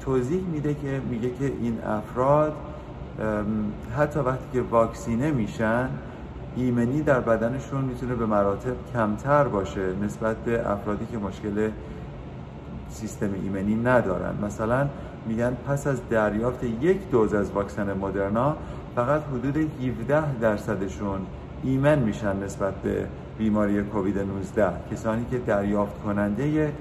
توضیح 0.00 0.42
میده 0.52 0.74
که 0.74 1.00
میگه 1.10 1.30
که 1.30 1.44
این 1.44 1.78
افراد 1.86 2.52
حتی 3.96 4.20
وقتی 4.20 4.44
که 4.52 4.62
واکسینه 4.62 5.30
میشن 5.30 5.88
ایمنی 6.56 7.02
در 7.02 7.20
بدنشون 7.20 7.84
می‌تونه 7.84 8.14
به 8.14 8.26
مراتب 8.26 8.74
کمتر 8.92 9.44
باشه 9.44 9.80
نسبت 10.02 10.36
به 10.36 10.70
افرادی 10.70 11.06
که 11.06 11.18
مشکل 11.18 11.70
سیستم 12.92 13.30
ایمنی 13.42 13.74
ندارن. 13.74 14.34
مثلا 14.44 14.88
میگن 15.26 15.56
پس 15.68 15.86
از 15.86 16.00
دریافت 16.10 16.64
یک 16.64 17.10
دوز 17.10 17.34
از 17.34 17.50
واکسن 17.50 17.92
مدرنا 17.92 18.56
فقط 18.96 19.22
حدود 19.22 19.56
17 19.56 20.38
درصدشون 20.38 21.20
ایمن 21.62 21.98
میشن 21.98 22.42
نسبت 22.42 22.74
به 22.74 23.06
بیماری 23.38 23.82
کووید 23.82 24.18
19 24.18 24.68
کسانی 24.90 25.26
که 25.30 25.38
دریافت 25.38 26.02
کننده 26.02 26.72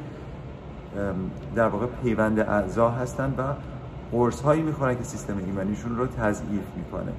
در 1.55 1.67
واقع 1.67 1.85
پیوند 2.03 2.39
اعضا 2.39 2.89
هستن 2.89 3.33
و 3.37 3.41
قرص 4.11 4.41
هایی 4.41 4.61
می‌خورن 4.61 4.95
که 4.95 5.03
سیستم 5.03 5.37
ایمنیشون 5.37 5.97
رو 5.97 6.07
تضعیف 6.07 6.63
می‌کنه. 6.77 7.11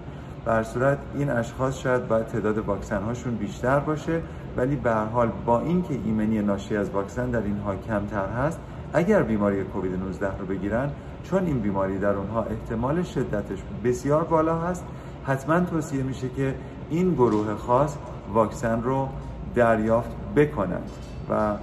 بر 0.45 0.63
صورت 0.63 0.99
این 1.15 1.31
اشخاص 1.31 1.79
شاید 1.79 2.09
باید 2.09 2.27
تعداد 2.27 2.59
واکسن 2.59 3.03
هاشون 3.03 3.35
بیشتر 3.35 3.79
باشه 3.79 4.21
ولی 4.57 4.77
به 4.77 4.93
حال 4.95 5.31
با 5.47 5.61
اینکه 5.61 5.95
ایمنی 6.05 6.43
ناشی 6.43 6.77
از 6.77 6.91
واکسن 6.91 7.31
در 7.31 7.43
اینها 7.43 7.77
کمتر 7.77 8.27
هست 8.27 8.61
اگر 8.93 9.23
بیماری 9.23 9.65
کووید 9.65 9.95
19 9.95 10.39
رو 10.39 10.47
بگیرن 10.47 10.91
چون 11.25 11.47
این 11.47 11.61
بیماری 11.61 11.99
در 11.99 12.15
اونها 12.15 12.43
احتمال 12.43 13.03
شدتش 13.03 13.59
بسیار 13.85 14.25
بالا 14.25 14.59
هست 14.59 14.85
حتما 15.25 15.61
توصیه 15.61 16.03
میشه 16.03 16.29
که 16.29 16.55
این 16.91 17.15
گروه 17.15 17.55
خاص 17.55 17.97
واکسن 18.33 18.83
رو 18.83 19.09
دریافت 19.55 20.11
بکنند 20.37 20.91
و 21.31 21.55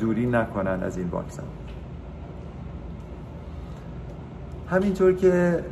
دوری 0.00 0.26
نکنند 0.26 0.82
از 0.82 0.98
این 0.98 1.08
واکسن. 1.08 1.42
همینطور 4.70 5.12
که 5.12 5.64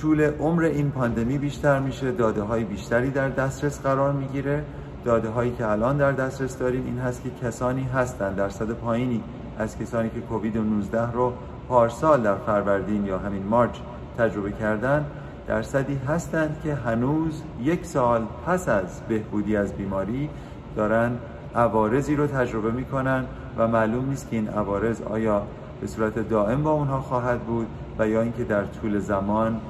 طول 0.00 0.20
عمر 0.20 0.64
این 0.64 0.90
پاندمی 0.90 1.38
بیشتر 1.38 1.78
میشه 1.78 2.12
داده 2.12 2.42
های 2.42 2.64
بیشتری 2.64 3.10
در 3.10 3.28
دسترس 3.28 3.80
قرار 3.80 4.12
می‌گیره. 4.12 4.64
داده 5.04 5.28
هایی 5.28 5.52
که 5.52 5.70
الان 5.70 5.96
در 5.96 6.12
دسترس 6.12 6.58
داریم 6.58 6.84
این 6.86 6.98
هست 6.98 7.22
که 7.22 7.30
کسانی 7.46 7.82
هستند 7.82 8.36
درصد 8.36 8.70
پایینی 8.70 9.22
از 9.62 9.78
کسانی 9.78 10.10
که 10.10 10.20
کووید 10.20 10.58
19 10.58 11.12
رو 11.12 11.32
پارسال 11.68 12.22
در 12.22 12.34
فروردین 12.34 13.06
یا 13.06 13.18
همین 13.18 13.42
مارچ 13.42 13.78
تجربه 14.18 14.52
کردن 14.52 15.04
درصدی 15.46 15.94
هستند 16.08 16.60
که 16.64 16.74
هنوز 16.74 17.42
یک 17.62 17.86
سال 17.86 18.26
پس 18.46 18.68
از 18.68 19.00
بهبودی 19.08 19.56
از 19.56 19.72
بیماری 19.72 20.30
دارن 20.76 21.12
عوارضی 21.54 22.16
رو 22.16 22.26
تجربه 22.26 22.70
می‌کنن 22.70 23.24
و 23.58 23.68
معلوم 23.68 24.08
نیست 24.08 24.30
که 24.30 24.36
این 24.36 24.48
عوارض 24.48 25.02
آیا 25.02 25.42
به 25.80 25.86
صورت 25.86 26.28
دائم 26.28 26.62
با 26.62 26.70
اونها 26.70 27.00
خواهد 27.00 27.40
بود 27.40 27.66
و 27.98 28.08
یا 28.08 28.22
اینکه 28.22 28.44
در 28.44 28.64
طول 28.64 28.98
زمان 28.98 29.60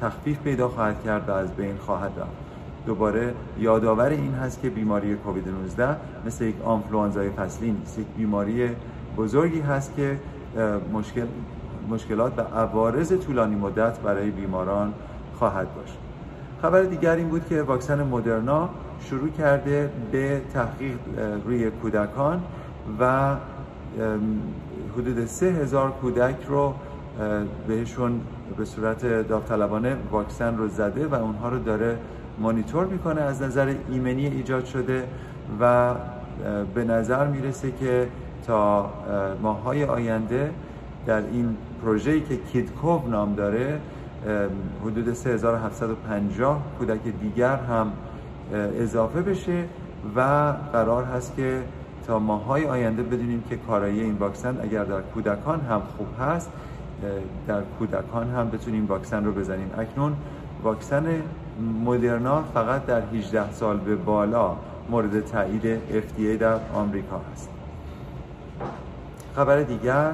تخفیف 0.00 0.38
پیدا 0.38 0.68
خواهد 0.68 1.04
کرد 1.04 1.28
و 1.28 1.32
از 1.32 1.50
بین 1.54 1.76
خواهد 1.76 2.12
رفت. 2.18 2.30
دوباره 2.86 3.34
یادآور 3.58 4.08
این 4.08 4.34
هست 4.34 4.62
که 4.62 4.70
بیماری 4.70 5.14
کووید 5.14 5.48
19 5.48 5.96
مثل 6.26 6.44
یک 6.44 6.54
آنفلوانزای 6.64 7.30
فصلی 7.30 7.70
نیست 7.70 7.98
یک 7.98 8.06
بیماری 8.16 8.68
بزرگی 9.20 9.60
هست 9.60 9.96
که 9.96 10.18
مشکل 10.92 11.26
مشکلات 11.90 12.38
و 12.38 12.40
عوارض 12.40 13.12
طولانی 13.12 13.56
مدت 13.56 13.98
برای 14.00 14.30
بیماران 14.30 14.92
خواهد 15.34 15.74
داشت. 15.74 15.98
خبر 16.62 16.82
دیگر 16.82 17.16
این 17.16 17.28
بود 17.28 17.46
که 17.48 17.62
واکسن 17.62 18.02
مدرنا 18.02 18.68
شروع 19.00 19.28
کرده 19.28 19.90
به 20.12 20.40
تحقیق 20.54 20.98
روی 21.46 21.70
کودکان 21.70 22.42
و 23.00 23.34
حدود 24.98 25.26
سه 25.26 25.46
هزار 25.46 25.90
کودک 25.90 26.36
رو 26.48 26.74
بهشون 27.68 28.20
به 28.58 28.64
صورت 28.64 29.28
داوطلبانه 29.28 29.96
واکسن 30.10 30.56
رو 30.56 30.68
زده 30.68 31.06
و 31.06 31.14
اونها 31.14 31.48
رو 31.48 31.58
داره 31.58 31.98
مانیتور 32.38 32.86
می‌کنه. 32.86 33.20
از 33.20 33.42
نظر 33.42 33.74
ایمنی 33.88 34.26
ایجاد 34.26 34.64
شده 34.64 35.04
و 35.60 35.94
به 36.74 36.84
نظر 36.84 37.26
می‌رسه 37.26 37.72
که 37.72 38.08
تا 38.46 38.90
ماهای 39.42 39.84
آینده 39.84 40.50
در 41.06 41.16
این 41.16 41.56
پروژه‌ای 41.82 42.20
که 42.20 42.36
کیدکوب 42.36 43.08
نام 43.08 43.34
داره 43.34 43.80
حدود 44.84 45.12
3750 45.12 46.62
کودک 46.78 47.00
دیگر 47.20 47.56
هم 47.56 47.92
اضافه 48.52 49.22
بشه 49.22 49.64
و 50.16 50.20
قرار 50.72 51.04
هست 51.04 51.36
که 51.36 51.62
تا 52.06 52.18
ماهای 52.18 52.66
آینده 52.66 53.02
بدونیم 53.02 53.44
که 53.48 53.56
کارایی 53.56 54.00
این 54.00 54.14
واکسن 54.14 54.60
اگر 54.62 54.84
در 54.84 55.00
کودکان 55.00 55.60
هم 55.60 55.82
خوب 55.96 56.06
هست 56.20 56.50
در 57.46 57.60
کودکان 57.78 58.30
هم 58.30 58.50
بتونیم 58.50 58.86
واکسن 58.86 59.24
رو 59.24 59.32
بزنیم. 59.32 59.70
اکنون 59.78 60.16
واکسن 60.62 61.04
مدرنا 61.84 62.42
فقط 62.42 62.86
در 62.86 63.02
18 63.14 63.52
سال 63.52 63.76
به 63.76 63.96
بالا 63.96 64.56
مورد 64.90 65.20
تایید 65.20 65.78
FDA 65.90 66.40
در 66.40 66.58
آمریکا 66.74 67.20
هست. 67.32 67.59
خبر 69.36 69.62
دیگر 69.62 70.12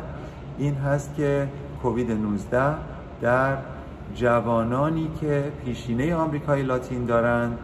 این 0.59 0.75
هست 0.75 1.15
که 1.15 1.49
کووید 1.83 2.11
19 2.11 2.75
در 3.21 3.57
جوانانی 4.15 5.11
که 5.21 5.53
پیشینه 5.65 6.15
آمریکای 6.15 6.63
لاتین 6.63 7.05
دارند 7.05 7.59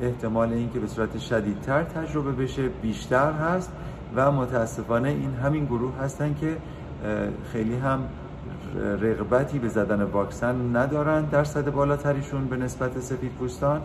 احتمال 0.00 0.52
اینکه 0.52 0.78
به 0.78 0.86
صورت 0.86 1.18
شدیدتر 1.18 1.82
تجربه 1.82 2.32
بشه 2.32 2.68
بیشتر 2.68 3.32
هست 3.32 3.72
و 4.16 4.32
متاسفانه 4.32 5.08
این 5.08 5.34
همین 5.34 5.64
گروه 5.64 5.98
هستن 5.98 6.34
که 6.40 6.56
خیلی 7.52 7.76
هم 7.76 8.00
رغبتی 9.00 9.58
به 9.58 9.68
زدن 9.68 10.02
واکسن 10.02 10.76
ندارن 10.76 11.24
درصد 11.24 11.70
بالاتریشون 11.70 12.44
به 12.44 12.56
نسبت 12.56 13.00
سفید 13.00 13.32
پوستان 13.32 13.80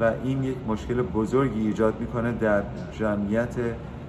و 0.00 0.12
این 0.24 0.44
یک 0.44 0.56
مشکل 0.68 1.02
بزرگی 1.02 1.60
ایجاد 1.60 2.00
می‌کنه 2.00 2.32
در 2.32 2.62
جمعیت 2.92 3.54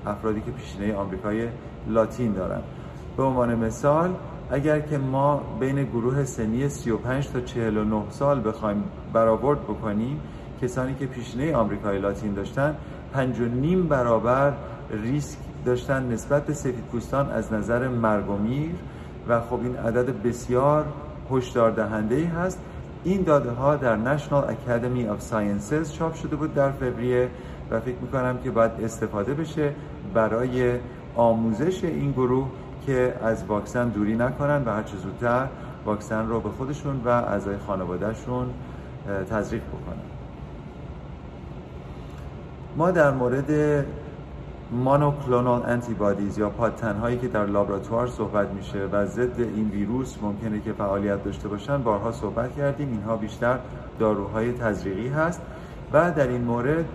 افرادی 0.06 0.42
که 0.42 0.52
پیشینه 0.52 0.96
آمریکای 0.96 1.48
لاتین 1.88 2.34
دارن. 2.34 2.62
به 3.18 3.24
عنوان 3.24 3.56
مثال 3.56 4.14
اگر 4.52 4.80
که 4.80 4.98
ما 4.98 5.42
بین 5.60 5.84
گروه 5.84 6.24
سنی 6.24 6.70
35 6.70 7.28
تا 7.28 7.42
49 7.42 8.04
سال 8.10 8.48
بخوایم 8.48 8.84
برآورد 9.14 9.64
بکنیم 9.64 10.20
کسانی 10.62 10.96
که 10.96 11.06
پیشینه 11.06 11.56
آمریکای 11.56 12.00
لاتین 12.00 12.34
داشتن 12.34 12.76
پنج 13.14 13.40
و 13.40 13.46
نیم 13.46 13.88
برابر 13.88 14.54
ریسک 14.90 15.38
داشتن 15.66 16.12
نسبت 16.12 16.46
به 16.46 16.54
سفید 16.54 16.86
پوستان 16.92 17.32
از 17.32 17.54
نظر 17.54 17.88
مرگ 17.88 18.30
و 18.30 18.38
میر. 18.38 18.76
و 19.28 19.42
خب 19.42 19.60
این 19.64 19.76
عدد 19.76 20.24
بسیار 20.24 20.86
هشدار 21.32 21.72
دهنده 21.72 22.16
ای 22.16 22.24
هست. 22.24 22.60
این 23.04 23.24
داده 23.24 23.52
ها 23.52 23.76
در 23.76 24.18
National 24.18 24.44
Academy 24.46 25.06
of 25.06 25.32
Sciences 25.32 25.98
چاپ 25.98 26.16
شده 26.16 26.36
بود 26.36 26.54
در 26.54 26.72
فوریه. 26.72 27.30
و 27.72 27.80
فکر 27.80 27.96
می‌کنم 28.02 28.38
که 28.44 28.52
باید 28.52 28.72
استفاده 28.84 29.34
بشه 29.34 29.74
برای 30.14 30.80
آموزش 31.16 31.84
این 31.84 32.12
گروه 32.12 32.48
که 32.86 33.16
از 33.24 33.46
واکسن 33.46 33.90
دوری 33.90 34.16
نکنن 34.16 34.64
و 34.66 34.70
هرچه 34.70 34.98
زودتر 34.98 35.48
واکسن 35.86 36.28
رو 36.28 36.40
به 36.40 36.50
خودشون 36.50 37.02
و 37.06 37.10
اعضای 37.10 37.58
خانوادهشون 37.58 38.48
تزریق 39.30 39.62
بکنن. 39.62 40.02
ما 42.78 42.92
در 42.92 43.12
مورد 43.12 43.86
monoclonal 44.72 45.64
antibodies 45.66 46.38
یا 46.38 46.50
پادتنهایی 46.50 47.18
که 47.18 47.28
در 47.28 47.46
لابراتوار 47.46 48.08
صحبت 48.08 48.50
میشه 48.50 48.80
و 48.92 49.06
ضد 49.06 49.40
این 49.40 49.70
ویروس 49.70 50.18
ممکنه 50.22 50.60
که 50.60 50.74
فعالیت 50.74 51.24
داشته 51.24 51.48
باشن 51.48 51.84
بارها 51.84 52.12
صحبت 52.12 52.56
کردیم. 52.56 52.90
اینها 52.92 53.18
بیشتر 53.18 53.60
داروهای 54.00 54.54
تزریقی 54.54 55.08
هست. 55.08 55.42
و 55.94 56.12
در 56.12 56.28
این 56.28 56.42
مورد 56.42 56.86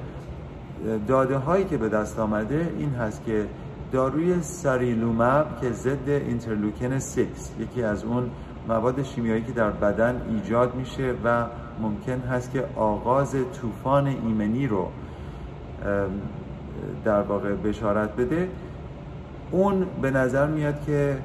داده 1.09 1.37
هایی 1.37 1.65
که 1.65 1.77
به 1.77 1.89
دست 1.89 2.19
آمده 2.19 2.71
این 2.79 2.95
هست 2.95 3.25
که 3.25 3.47
داروی 3.93 4.43
sarilumab 4.43 5.47
که 5.61 5.73
ضد 5.73 6.09
interleukin 6.09 6.99
6 6.99 7.27
یکی 7.61 7.83
از 7.83 8.05
اون 8.05 8.31
مواد 8.69 9.03
شیمیایی 9.03 9.43
که 9.43 9.53
در 9.53 9.71
بدن 9.71 10.23
ایجاد 10.29 10.75
میشه 10.75 11.15
و 11.25 11.45
ممکن 11.83 12.21
هست 12.21 12.53
که 12.53 12.65
آغاز 12.77 13.37
طوفان 13.61 14.07
ایمنی 14.07 14.67
رو 14.67 14.89
در 17.05 17.21
واقع 17.21 17.55
بشارت 17.55 18.17
بده. 18.17 18.49
اون 19.51 19.87
به 20.03 20.11
نظر 20.11 20.47
میاد 20.47 20.85
که 20.87 21.19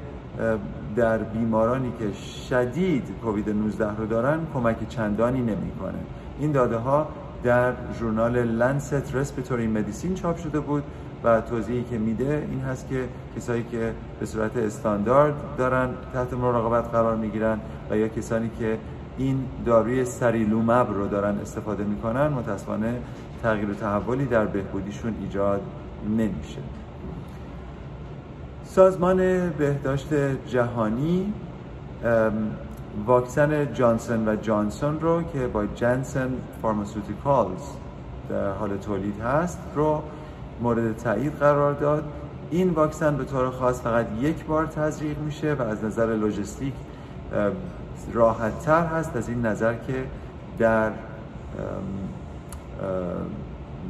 در 0.96 1.18
بیمارانی 1.18 1.94
که 2.00 2.14
شدید 2.50 3.04
کووید 3.24 3.50
19 3.50 3.98
رو 3.98 4.06
دارن 4.06 4.40
کمک 4.54 4.90
چندانی 4.90 5.42
نمی‌کنه. 5.42 6.00
این 6.40 6.52
داده 6.52 6.78
ها 6.78 7.08
در 7.44 7.74
ژورنال 8.00 8.44
لنست 8.44 9.16
رسپیتوری 9.16 9.68
مدیسین 9.68 10.14
چاپ 10.14 10.38
شده 10.38 10.60
بود 10.60 10.84
و 11.24 11.42
توضیحی 11.42 11.84
که 11.84 11.98
میده 11.98 12.48
این 12.52 12.62
هست 12.62 12.90
که 12.90 13.04
کسایی 13.36 13.64
که 13.72 13.94
به 14.20 14.26
صورت 14.26 14.58
استاندارد 14.58 15.34
دارن 15.58 15.90
تحت 16.14 16.34
مراقبت 16.34 16.92
قرار 16.92 17.16
می‌گیرن 17.16 17.60
و 17.90 17.98
یا 17.98 18.08
کسانی 18.08 18.52
که 18.60 18.78
این 19.18 19.46
داروی 19.66 20.06
sarilumab 20.06 20.88
رو 20.94 21.08
دارن 21.08 21.38
استفاده 21.38 21.84
می‌کنن 21.84 22.28
متاسفانه 22.28 22.94
تغییر 23.44 23.70
و 23.70 23.74
تحولی 23.74 24.26
در 24.26 24.46
بهبودیشون 24.46 25.14
ایجاد 25.22 25.62
نمیشه. 26.18 26.60
سازمان 28.64 29.50
بهداشت 29.50 30.08
جهانی 30.48 31.34
واکسن 33.06 33.74
جانسون 33.74 34.28
و 34.28 34.36
جانسون 34.36 35.00
رو 35.00 35.24
که 35.24 35.48
با 35.48 35.66
Janssen 35.66 36.30
Pharmaceuticals 36.62 37.62
در 38.30 38.52
حال 38.52 38.78
تولید 38.78 39.20
هست 39.20 39.60
رو 39.76 40.02
مورد 40.62 40.98
تایید 40.98 41.34
قرار 41.34 41.74
داد. 41.74 42.04
این 42.52 42.70
واکسن 42.70 43.18
به 43.18 43.24
طور 43.24 43.50
خاص 43.50 43.82
فقط 43.82 44.06
یک 44.22 44.46
بار 44.46 44.66
تزریق 44.66 45.18
میشه 45.20 45.54
و 45.54 45.62
از 45.62 45.84
نظر 45.84 46.06
لجستیک 46.06 46.74
راحت 48.14 48.60
تر 48.60 48.86
هست 48.86 49.16
از 49.16 49.30
این 49.30 49.46
نظر 49.46 49.74
که 49.74 50.04
در 50.60 50.92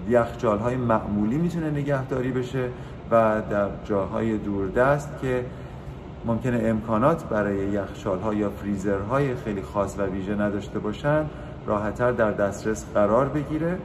یخچال 0.09 0.59
های 0.59 0.75
معمولی 0.75 1.37
می‌تونه 1.37 1.69
نگهداری 1.69 2.31
بشه 2.31 2.69
و 3.11 3.41
در 3.49 3.67
جاهای 3.85 4.37
دوردست 4.37 5.09
که 5.21 5.45
ممکنه 6.25 6.61
امکانات 6.63 7.23
برای 7.23 7.57
یخچال 7.57 8.19
ها 8.19 8.33
یا 8.33 8.49
فریزر 8.49 8.99
های 8.99 9.35
خیلی 9.35 9.61
خاص 9.61 9.95
و 9.99 10.05
ویژه 10.05 10.35
نداشته 10.35 10.79
باشن 10.79 11.25
راحتتر 11.67 12.11
در 12.11 12.31
دسترس 12.31 12.85
قرار 12.93 13.29
بگیره. 13.29 13.77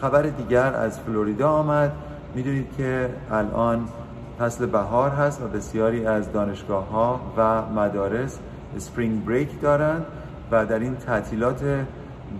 خبر 0.00 0.22
دیگر 0.22 0.74
از 0.74 1.00
فلوریدا 1.00 1.50
آمد. 1.50 1.92
می‌دونید 2.34 2.66
که 2.76 3.10
الان 3.30 3.88
فصل 4.38 4.66
بهار 4.66 5.10
هست 5.10 5.42
و 5.42 5.48
بسیاری 5.48 6.06
از 6.06 6.32
دانشگاه 6.32 6.88
ها 6.88 7.20
و 7.36 7.62
مدارس 7.62 8.38
سپرینگ 8.78 9.24
بریک 9.24 9.60
دارند 9.60 10.06
و 10.50 10.66
در 10.66 10.78
این 10.78 10.96
تعطیلات 10.96 11.62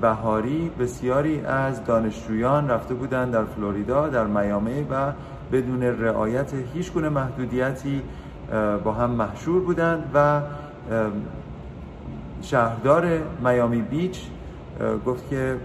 بهاری 0.01 0.71
بسیاری 0.79 1.41
از 1.41 1.85
دانشجویان 1.85 2.71
رفته 2.71 2.95
بودند 2.95 3.33
در 3.33 3.45
فلوریدا 3.45 4.09
در 4.09 4.27
میامی 4.27 4.83
و 4.91 5.13
بدون 5.53 5.83
رعایت 5.83 6.53
هیچ 6.75 6.93
گونه 6.93 7.09
محدودیتی 7.09 8.03
با 8.85 8.93
هم 8.93 9.11
محشور 9.11 9.61
بودند 9.61 10.11
و 10.15 10.41
شهردار 12.43 13.19
میامی 13.45 13.83
بیچ 13.83 14.21
گفت 15.07 15.31
که 15.31 15.57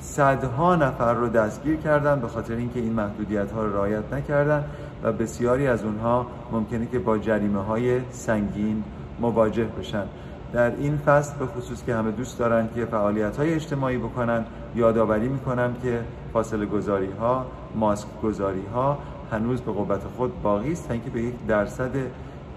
صدها 0.00 0.76
نفر 0.76 1.14
رو 1.14 1.28
دستگیر 1.28 1.76
کردن 1.76 2.20
به 2.20 2.28
خاطر 2.28 2.54
اینکه 2.54 2.80
این 2.80 2.92
محدودیت 2.92 3.52
ها 3.52 3.64
رو 3.64 3.76
رعایت 3.76 4.12
نکردن 4.12 4.64
و 5.02 5.12
بسیاری 5.12 5.66
از 5.66 5.84
اونها 5.84 6.26
ممکنه 6.52 6.86
که 6.86 6.98
با 6.98 7.18
جریمه 7.18 7.62
های 7.62 8.00
سنگین 8.10 8.84
مواجه 9.20 9.64
بشن. 9.64 10.04
در 10.52 10.76
این 10.76 10.96
فصل 10.96 11.38
به 11.38 11.46
خصوص 11.46 11.84
که 11.84 11.94
همه 11.94 12.10
دوست 12.10 12.38
دارن 12.38 12.68
که 12.74 12.84
فعالیت 12.84 13.36
های 13.36 13.54
اجتماعی 13.54 13.98
بکنن 13.98 14.44
یادآوری 14.74 15.28
می‌کنم 15.28 15.74
که 15.82 16.00
فاصله 16.32 16.66
گذاری 16.66 17.10
ها 17.20 17.46
ماسک 17.74 18.08
گذاری 18.22 18.66
ها 18.74 18.98
هنوز 19.30 19.60
به 19.60 19.72
قوت 19.72 20.00
خود 20.16 20.42
باقی 20.42 20.72
است 20.72 20.88
تا 20.88 20.94
به 21.14 21.22
یک 21.22 21.34
درصد 21.48 21.90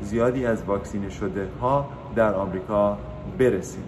زیادی 0.01 0.45
از 0.45 0.63
واکسینه 0.63 1.09
شده 1.09 1.47
ها 1.61 1.89
در 2.15 2.33
آمریکا 2.33 2.97
برسیم. 3.39 3.83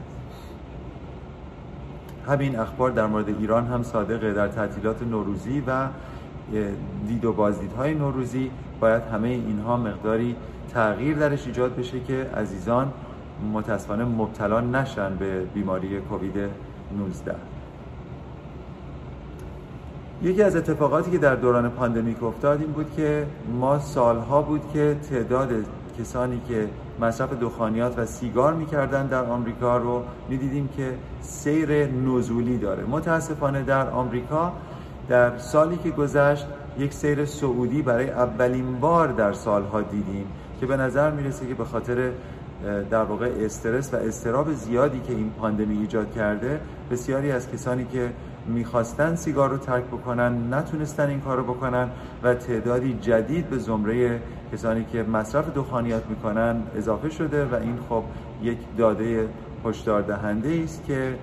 همین 2.27 2.59
اخبار 2.59 2.91
در 2.91 3.05
مورد 3.05 3.29
ایران 3.29 3.67
هم 3.67 3.83
صادقه. 3.83 4.33
در 4.33 4.47
تعطیلات 4.47 5.03
نوروزی 5.03 5.63
و 5.67 5.87
دید 7.07 7.25
و 7.25 7.33
بازدیدهای 7.33 7.93
نوروزی 7.93 8.51
باید 8.79 9.03
همه 9.03 9.27
اینها 9.27 9.77
مقداری 9.77 10.35
تغییر 10.73 11.17
درش 11.17 11.47
ایجاد 11.47 11.75
بشه 11.75 11.99
که 11.99 12.29
عزیزان 12.37 12.91
متاسفانه 13.53 14.05
مبتلا 14.05 14.61
نشن 14.61 15.15
به 15.15 15.39
بیماری 15.39 15.99
کووید 15.99 16.35
19 16.97 17.35
یکی 20.23 20.43
از 20.43 20.55
اتفاقاتی 20.55 21.11
که 21.11 21.17
در 21.17 21.35
دوران 21.35 21.69
پاندمیک 21.69 22.23
افتاد 22.23 22.61
این 22.61 22.71
بود 22.71 22.93
که 22.95 23.25
ما 23.59 23.79
سالها 23.79 24.41
بود 24.41 24.61
که 24.73 24.95
تعداد 25.09 25.49
کسانی 25.99 26.41
که 26.47 26.69
مصرف 27.01 27.33
دخانیات 27.33 27.99
و 27.99 28.05
سیگار 28.05 28.53
می‌کردن 28.53 29.07
در 29.07 29.23
آمریکا 29.23 29.77
رو 29.77 30.03
می‌دیدیم 30.29 30.69
که 30.77 30.93
سیر 31.21 31.87
نزولی 31.87 32.57
داره. 32.57 32.83
متاسفانه 32.83 33.63
در 33.63 33.89
آمریکا 33.89 34.53
در 35.09 35.37
سالی 35.37 35.77
که 35.77 35.91
گذشت 35.91 36.47
یک 36.79 36.93
سیر 36.93 37.25
سعودی 37.25 37.81
برای 37.81 38.09
اولین 38.09 38.79
بار 38.79 39.07
در 39.07 39.33
سالها 39.33 39.81
دیدیم 39.81 40.25
که 40.59 40.65
به 40.65 40.77
نظر 40.77 41.11
می‌رسه 41.11 41.47
که 41.47 41.53
به 41.53 41.65
خاطر 41.65 42.11
در 42.89 43.03
واقع 43.03 43.31
استرس 43.39 43.93
و 43.93 43.97
استراب 43.97 44.53
زیادی 44.53 44.99
که 44.99 45.13
این 45.13 45.29
پاندمی 45.29 45.77
ایجاد 45.77 46.11
کرده 46.11 46.59
بسیاری 46.91 47.31
از 47.31 47.51
کسانی 47.51 47.85
که 47.85 48.09
می‌خواستن 48.47 49.15
سیگار 49.15 49.49
رو 49.49 49.57
ترک 49.57 49.83
بکنن 49.83 50.53
نتونستن 50.53 51.09
این 51.09 51.19
کار 51.19 51.37
رو 51.37 51.43
بکنن 51.43 51.89
و 52.23 52.33
تعدادی 52.33 52.93
جدید 52.93 53.49
به 53.49 53.57
زمره 53.57 54.21
کسانی 54.53 54.85
که 54.91 55.03
مصرف 55.03 55.53
دخانیات 55.55 56.05
می‌کنن 56.09 56.63
اضافه 56.75 57.09
شده 57.09 57.45
و 57.45 57.55
این 57.55 57.77
خب 57.89 58.03
یک 58.41 58.57
داده 58.77 59.29
هشدار 59.65 60.01
دهنده 60.01 60.61
است 60.63 60.83
که 60.83 61.15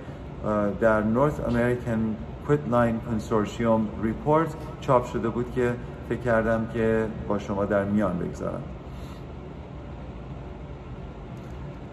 در 0.80 1.02
North 1.02 1.50
American 1.50 2.00
Quitline 2.48 2.98
Consortium 3.08 3.80
Report 4.04 4.48
چاپ 4.80 5.04
شده 5.04 5.28
بود 5.28 5.52
که 5.54 5.74
فکر 6.08 6.20
کردم 6.20 6.66
که 6.74 7.06
با 7.28 7.38
شما 7.38 7.64
در 7.64 7.84
میان 7.84 8.18
بگذارم. 8.18 8.62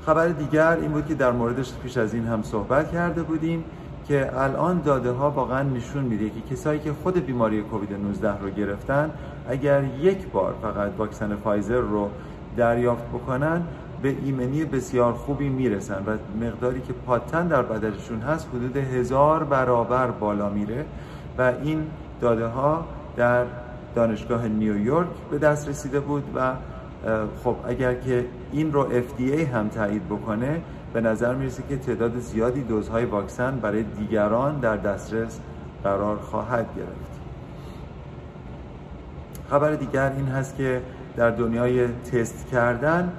خبر 0.06 0.28
دیگر 0.28 0.78
این 0.82 0.92
بود 0.92 1.06
که 1.06 1.16
در 1.16 1.32
موردش 1.32 1.74
پیش 1.84 1.98
از 1.98 2.14
این 2.14 2.26
هم 2.26 2.44
صحبت 2.44 2.92
کرده 2.92 3.24
بودیم 3.24 3.64
که 4.08 4.40
الان 4.40 4.82
داده 4.82 5.12
ها 5.12 5.32
واقعا 5.32 5.64
نشون 5.64 6.04
میده 6.04 6.30
که 6.30 6.56
کسایی 6.56 6.80
که 6.80 6.94
خود 7.04 7.26
بیماری 7.26 7.62
کووید 7.62 7.94
19 7.94 8.40
رو 8.42 8.50
گرفتن 8.50 9.12
اگر 9.50 9.84
یک 10.02 10.28
بار 10.28 10.56
فقط 10.62 10.92
واکسن 10.98 11.36
فایزر 11.36 11.80
رو 11.80 12.10
دریافت 12.58 13.08
بکنن 13.08 13.62
به 14.02 14.16
ایمنی 14.24 14.66
بسیار 14.66 15.14
خوبی 15.14 15.50
می‌رسن 15.50 16.04
و 16.06 16.18
مقداری 16.46 16.82
که 16.82 16.94
پاتن 16.94 17.48
در 17.48 17.62
بدنشون 17.62 18.22
هست 18.22 18.48
حدود 18.56 18.78
هزار 18.78 19.44
برابر 19.44 20.08
بالا 20.08 20.50
میره 20.50 20.86
و 21.38 21.54
این 21.64 21.84
داده 22.22 22.46
ها 22.46 22.86
در 23.16 23.46
دانشگاه 23.96 24.48
نیویورک 24.48 25.08
به 25.32 25.38
دست 25.38 25.70
رسیده 25.70 26.00
بود 26.00 26.24
و 26.36 26.54
خب 27.44 27.56
اگر 27.66 27.94
که 27.94 28.26
این 28.52 28.74
رو 28.74 28.88
FDA 28.90 29.40
هم 29.54 29.68
تایید 29.68 30.06
بکنه 30.06 30.62
به 30.94 31.02
نظر 31.02 31.36
می‌رسه 31.36 31.64
که 31.70 31.78
تعداد 31.78 32.20
زیادی 32.20 32.62
دوزهای 32.62 33.06
واکسن 33.06 33.60
برای 33.60 33.84
دیگران 33.84 34.60
در 34.60 34.78
دسترس 34.78 35.40
قرار 35.84 36.18
خواهد 36.18 36.66
گرفت. 36.76 37.22
خبر 39.50 39.72
دیگر 39.72 40.12
این 40.18 40.28
هست 40.28 40.58
که 40.58 40.82
در 41.16 41.30
دنیای 41.30 41.88
تست 41.88 42.48
کردن 42.48 43.14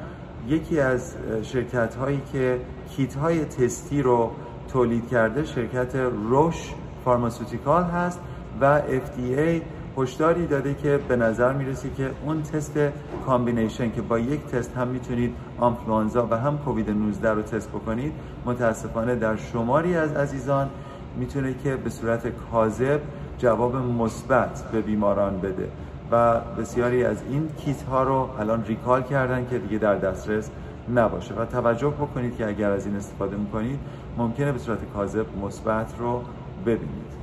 یکی 0.48 0.80
از 0.80 1.14
شرکت 1.42 1.94
هایی 1.94 2.22
که 2.32 2.60
کیت 2.96 3.14
های 3.14 3.44
تستی 3.44 4.02
رو 4.02 4.30
تولید 4.72 5.08
کرده 5.08 5.44
شرکت 5.44 5.94
Roche 6.28 6.74
Pharmaceutical 7.04 7.84
هست 7.84 8.20
و 8.60 8.80
FDA 8.80 9.62
هشداری 9.98 10.46
داده 10.46 10.74
که 10.74 11.00
به 11.08 11.16
نظر 11.16 11.52
می‌رسه 11.52 11.90
که 11.96 12.10
اون 12.24 12.42
تست 12.42 12.78
combination 13.26 13.92
که 13.92 14.02
با 14.02 14.18
یک 14.18 14.46
تست 14.46 14.76
هم 14.76 14.88
می‌تونید 14.88 15.34
آنفلوانزا 15.58 16.28
و 16.30 16.34
هم 16.34 16.58
کووید 16.58 16.90
19 16.90 17.30
رو 17.30 17.42
تست 17.42 17.68
بکنید 17.68 18.12
متاسفانه 18.46 19.14
در 19.14 19.36
شماری 19.36 19.96
از 19.96 20.12
عزیزان 20.12 20.68
می‌تونه 21.16 21.54
که 21.64 21.76
به 21.76 21.90
صورت 21.90 22.26
کاذب 22.50 23.00
جواب 23.38 23.76
مثبت 23.76 24.62
به 24.72 24.80
بیماران 24.80 25.40
بده. 25.40 25.68
و 26.10 26.40
بسیاری 26.40 27.04
از 27.04 27.22
این 27.30 27.48
کیت 27.56 27.82
ها 27.82 28.02
رو 28.02 28.28
الان 28.38 28.64
ریکال 28.64 29.02
کردن 29.02 29.46
که 29.50 29.58
دیگه 29.58 29.78
در 29.78 29.94
دسترس 29.94 30.50
نباشه. 30.94 31.34
و 31.34 31.44
توجه 31.44 31.88
بکنید 31.88 32.36
که 32.36 32.46
اگر 32.46 32.70
از 32.70 32.86
این 32.86 32.96
استفاده 32.96 33.36
می‌کنید 33.36 33.78
ممکنه 34.18 34.52
به 34.52 34.58
صورت 34.58 34.78
کاذب 34.94 35.26
مثبت 35.42 35.94
رو 35.98 36.22
ببینید. 36.66 37.21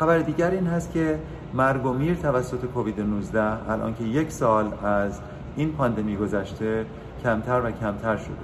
خبر 0.00 0.18
دیگر 0.18 0.50
این 0.50 0.66
هست 0.66 0.92
که 0.92 1.18
مرگ 1.54 1.86
و 1.86 1.92
میر 1.92 2.14
توسط 2.14 2.66
کووید 2.66 3.00
19 3.00 3.70
الان 3.70 3.94
که 3.94 4.04
یک 4.04 4.30
سال 4.32 4.72
از 4.84 5.20
این 5.56 5.72
پاندمی 5.72 6.16
گذشته 6.16 6.86
کمتر 7.22 7.60
و 7.64 7.70
کمتر 7.70 8.16
شده. 8.16 8.34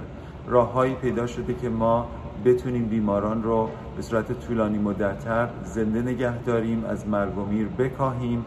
راههایی 0.47 0.93
پیدا 0.93 1.27
شده 1.27 1.53
که 1.53 1.69
ما 1.69 2.07
بتونیم 2.45 2.85
بیماران 2.85 3.43
رو 3.43 3.69
به 3.95 4.01
صورت 4.01 4.47
طولانی 4.47 4.77
مدتتر 4.77 5.47
زنده 5.63 6.01
نگه 6.01 6.37
داریم 6.37 6.85
از 6.85 7.07
مرگ 7.07 7.37
و 7.37 7.45
میر 7.45 7.67
بکاهیم 7.67 8.45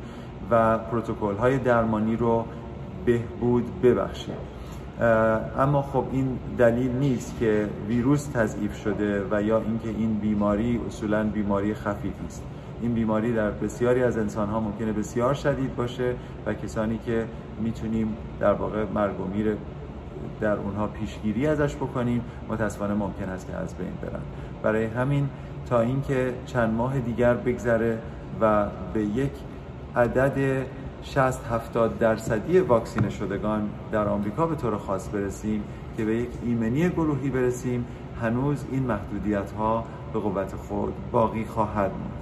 و 0.51 0.79
پروتکل 0.79 1.35
های 1.35 1.59
درمانی 1.59 2.17
رو 2.17 2.45
بهبود 3.07 3.83
ببخشیم. 3.83 4.37
اما 5.59 5.83
خب 5.83 6.05
این 6.13 6.39
دلیل 6.59 6.93
نیست 6.93 7.39
که 7.39 7.69
ویروس 7.89 8.27
تضعیف 8.27 8.77
شده 8.83 9.25
و 9.31 9.43
یا 9.43 9.59
اینکه 9.59 9.89
این 9.89 10.19
بیماری 10.19 10.81
اصولا 10.87 11.25
بیماری 11.25 11.75
خفیفی 11.75 12.27
است. 12.27 12.43
این 12.83 12.95
بیماری 12.95 13.33
در 13.33 13.51
بسیاری 13.51 14.03
از 14.03 14.19
انسان 14.19 14.49
ها 14.49 14.61
ممکنه 14.61 14.93
بسیار 14.93 15.35
شدید 15.35 15.77
باشه 15.77 16.15
و 16.47 16.55
کسانی 16.55 16.99
که 16.99 17.27
می‌تونیم 17.61 18.17
در 18.41 18.53
واقع 18.53 18.85
مرگ 18.95 19.21
و 19.21 19.25
میر 19.25 19.57
در 20.41 20.57
اونها 20.57 20.87
پیشگیری 20.87 21.47
ازش 21.47 21.77
بکنیم 21.77 22.25
متاسفانه 22.49 22.95
ممکن 22.95 23.29
است 23.29 23.47
که 23.47 23.55
از 23.55 23.75
بین 23.75 23.93
برن. 24.03 24.21
برای 24.63 24.85
همین 24.85 25.29
تا 25.67 25.81
اینکه 25.81 26.35
چند 26.47 26.75
ماه 26.75 26.99
دیگر 26.99 27.35
بگذره 27.35 27.99
و 28.41 28.67
به 28.95 29.05
یک 29.05 29.33
عدد 29.97 30.67
60 31.03 31.47
70 31.47 31.99
درصدی 31.99 32.59
واکسینه 32.59 33.11
شدگان 33.11 33.71
در 33.93 34.09
آمریکا 34.09 34.47
به 34.47 34.55
طور 34.55 34.77
خاص 34.79 35.09
برسیم 35.09 35.65
که 35.97 36.05
به 36.05 36.17
یک 36.17 36.29
ایمنی 36.45 36.89
گروهی 36.89 37.31
برسیم 37.31 37.85
هنوز 38.23 38.65
این 38.71 38.83
محدودیت 38.83 39.53
ها 39.53 39.85
به 40.13 40.19
قوت 40.19 40.55
خود 40.55 40.93
باقی 41.13 41.45
خواهد 41.45 41.91
موند. 41.91 42.20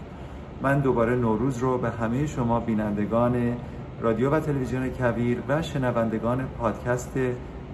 من 0.62 0.80
دوباره 0.80 1.16
نوروز 1.16 1.58
رو 1.58 1.78
به 1.78 1.90
همه 1.90 2.26
شما 2.26 2.60
بینندگان 2.60 3.56
رادیو 4.00 4.30
و 4.30 4.40
تلویزیون 4.40 4.88
کبیر 4.88 5.42
و 5.48 5.62
شنوندگان 5.62 6.44
پادکست 6.58 7.18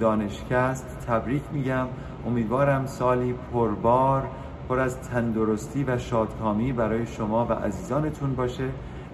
دانشکست 0.00 1.06
تبریک 1.06 1.42
میگم. 1.52 1.86
امیدوارم 2.26 2.86
سالی 2.86 3.34
پربار 3.52 4.22
پر 4.68 4.78
از 4.78 5.00
تندرستی 5.00 5.84
و 5.84 5.98
شادکامی 5.98 6.72
برای 6.72 7.06
شما 7.06 7.46
و 7.46 7.52
عزیزانتون 7.52 8.34
باشه. 8.34 8.68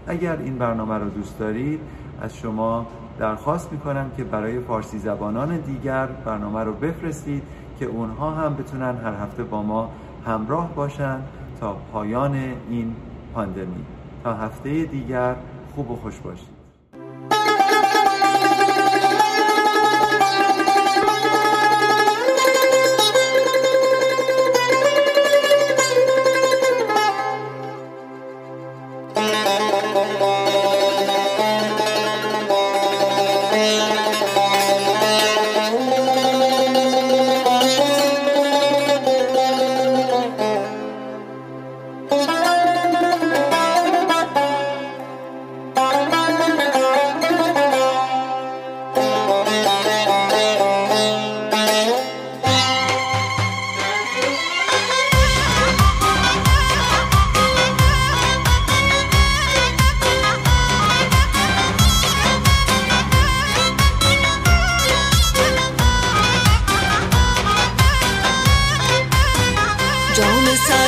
اگر 0.07 0.37
این 0.37 0.59
برنامه 0.59 0.95
رو 0.95 1.11
دوست 1.11 1.39
دارید 1.39 1.81
از 2.21 2.37
شما 2.37 2.87
درخواست 3.19 3.73
می‌کنم 3.73 4.11
که 4.17 4.25
برای 4.25 4.61
فارسی 4.61 4.99
زبانان 4.99 5.57
دیگر 5.57 6.07
برنامه 6.07 6.65
رو 6.65 6.73
بفرستید 6.73 7.43
که 7.79 7.87
اونها 7.87 8.31
هم 8.31 8.57
بتونن 8.57 8.97
هر 8.97 9.15
هفته 9.23 9.45
با 9.45 9.63
ما 9.63 9.91
همراه 10.27 10.75
باشن 10.75 11.21
تا 11.61 11.77
پایان 11.93 12.35
این 12.71 12.95
پاندمی. 13.33 13.87
تا 14.23 14.35
هفته 14.35 14.85
دیگر 14.85 15.37
خوب 15.75 15.91
و 15.91 15.97
خوش 15.97 16.21
باشید. 16.21 16.60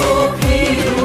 so 0.00 0.32
clear. 0.40 0.99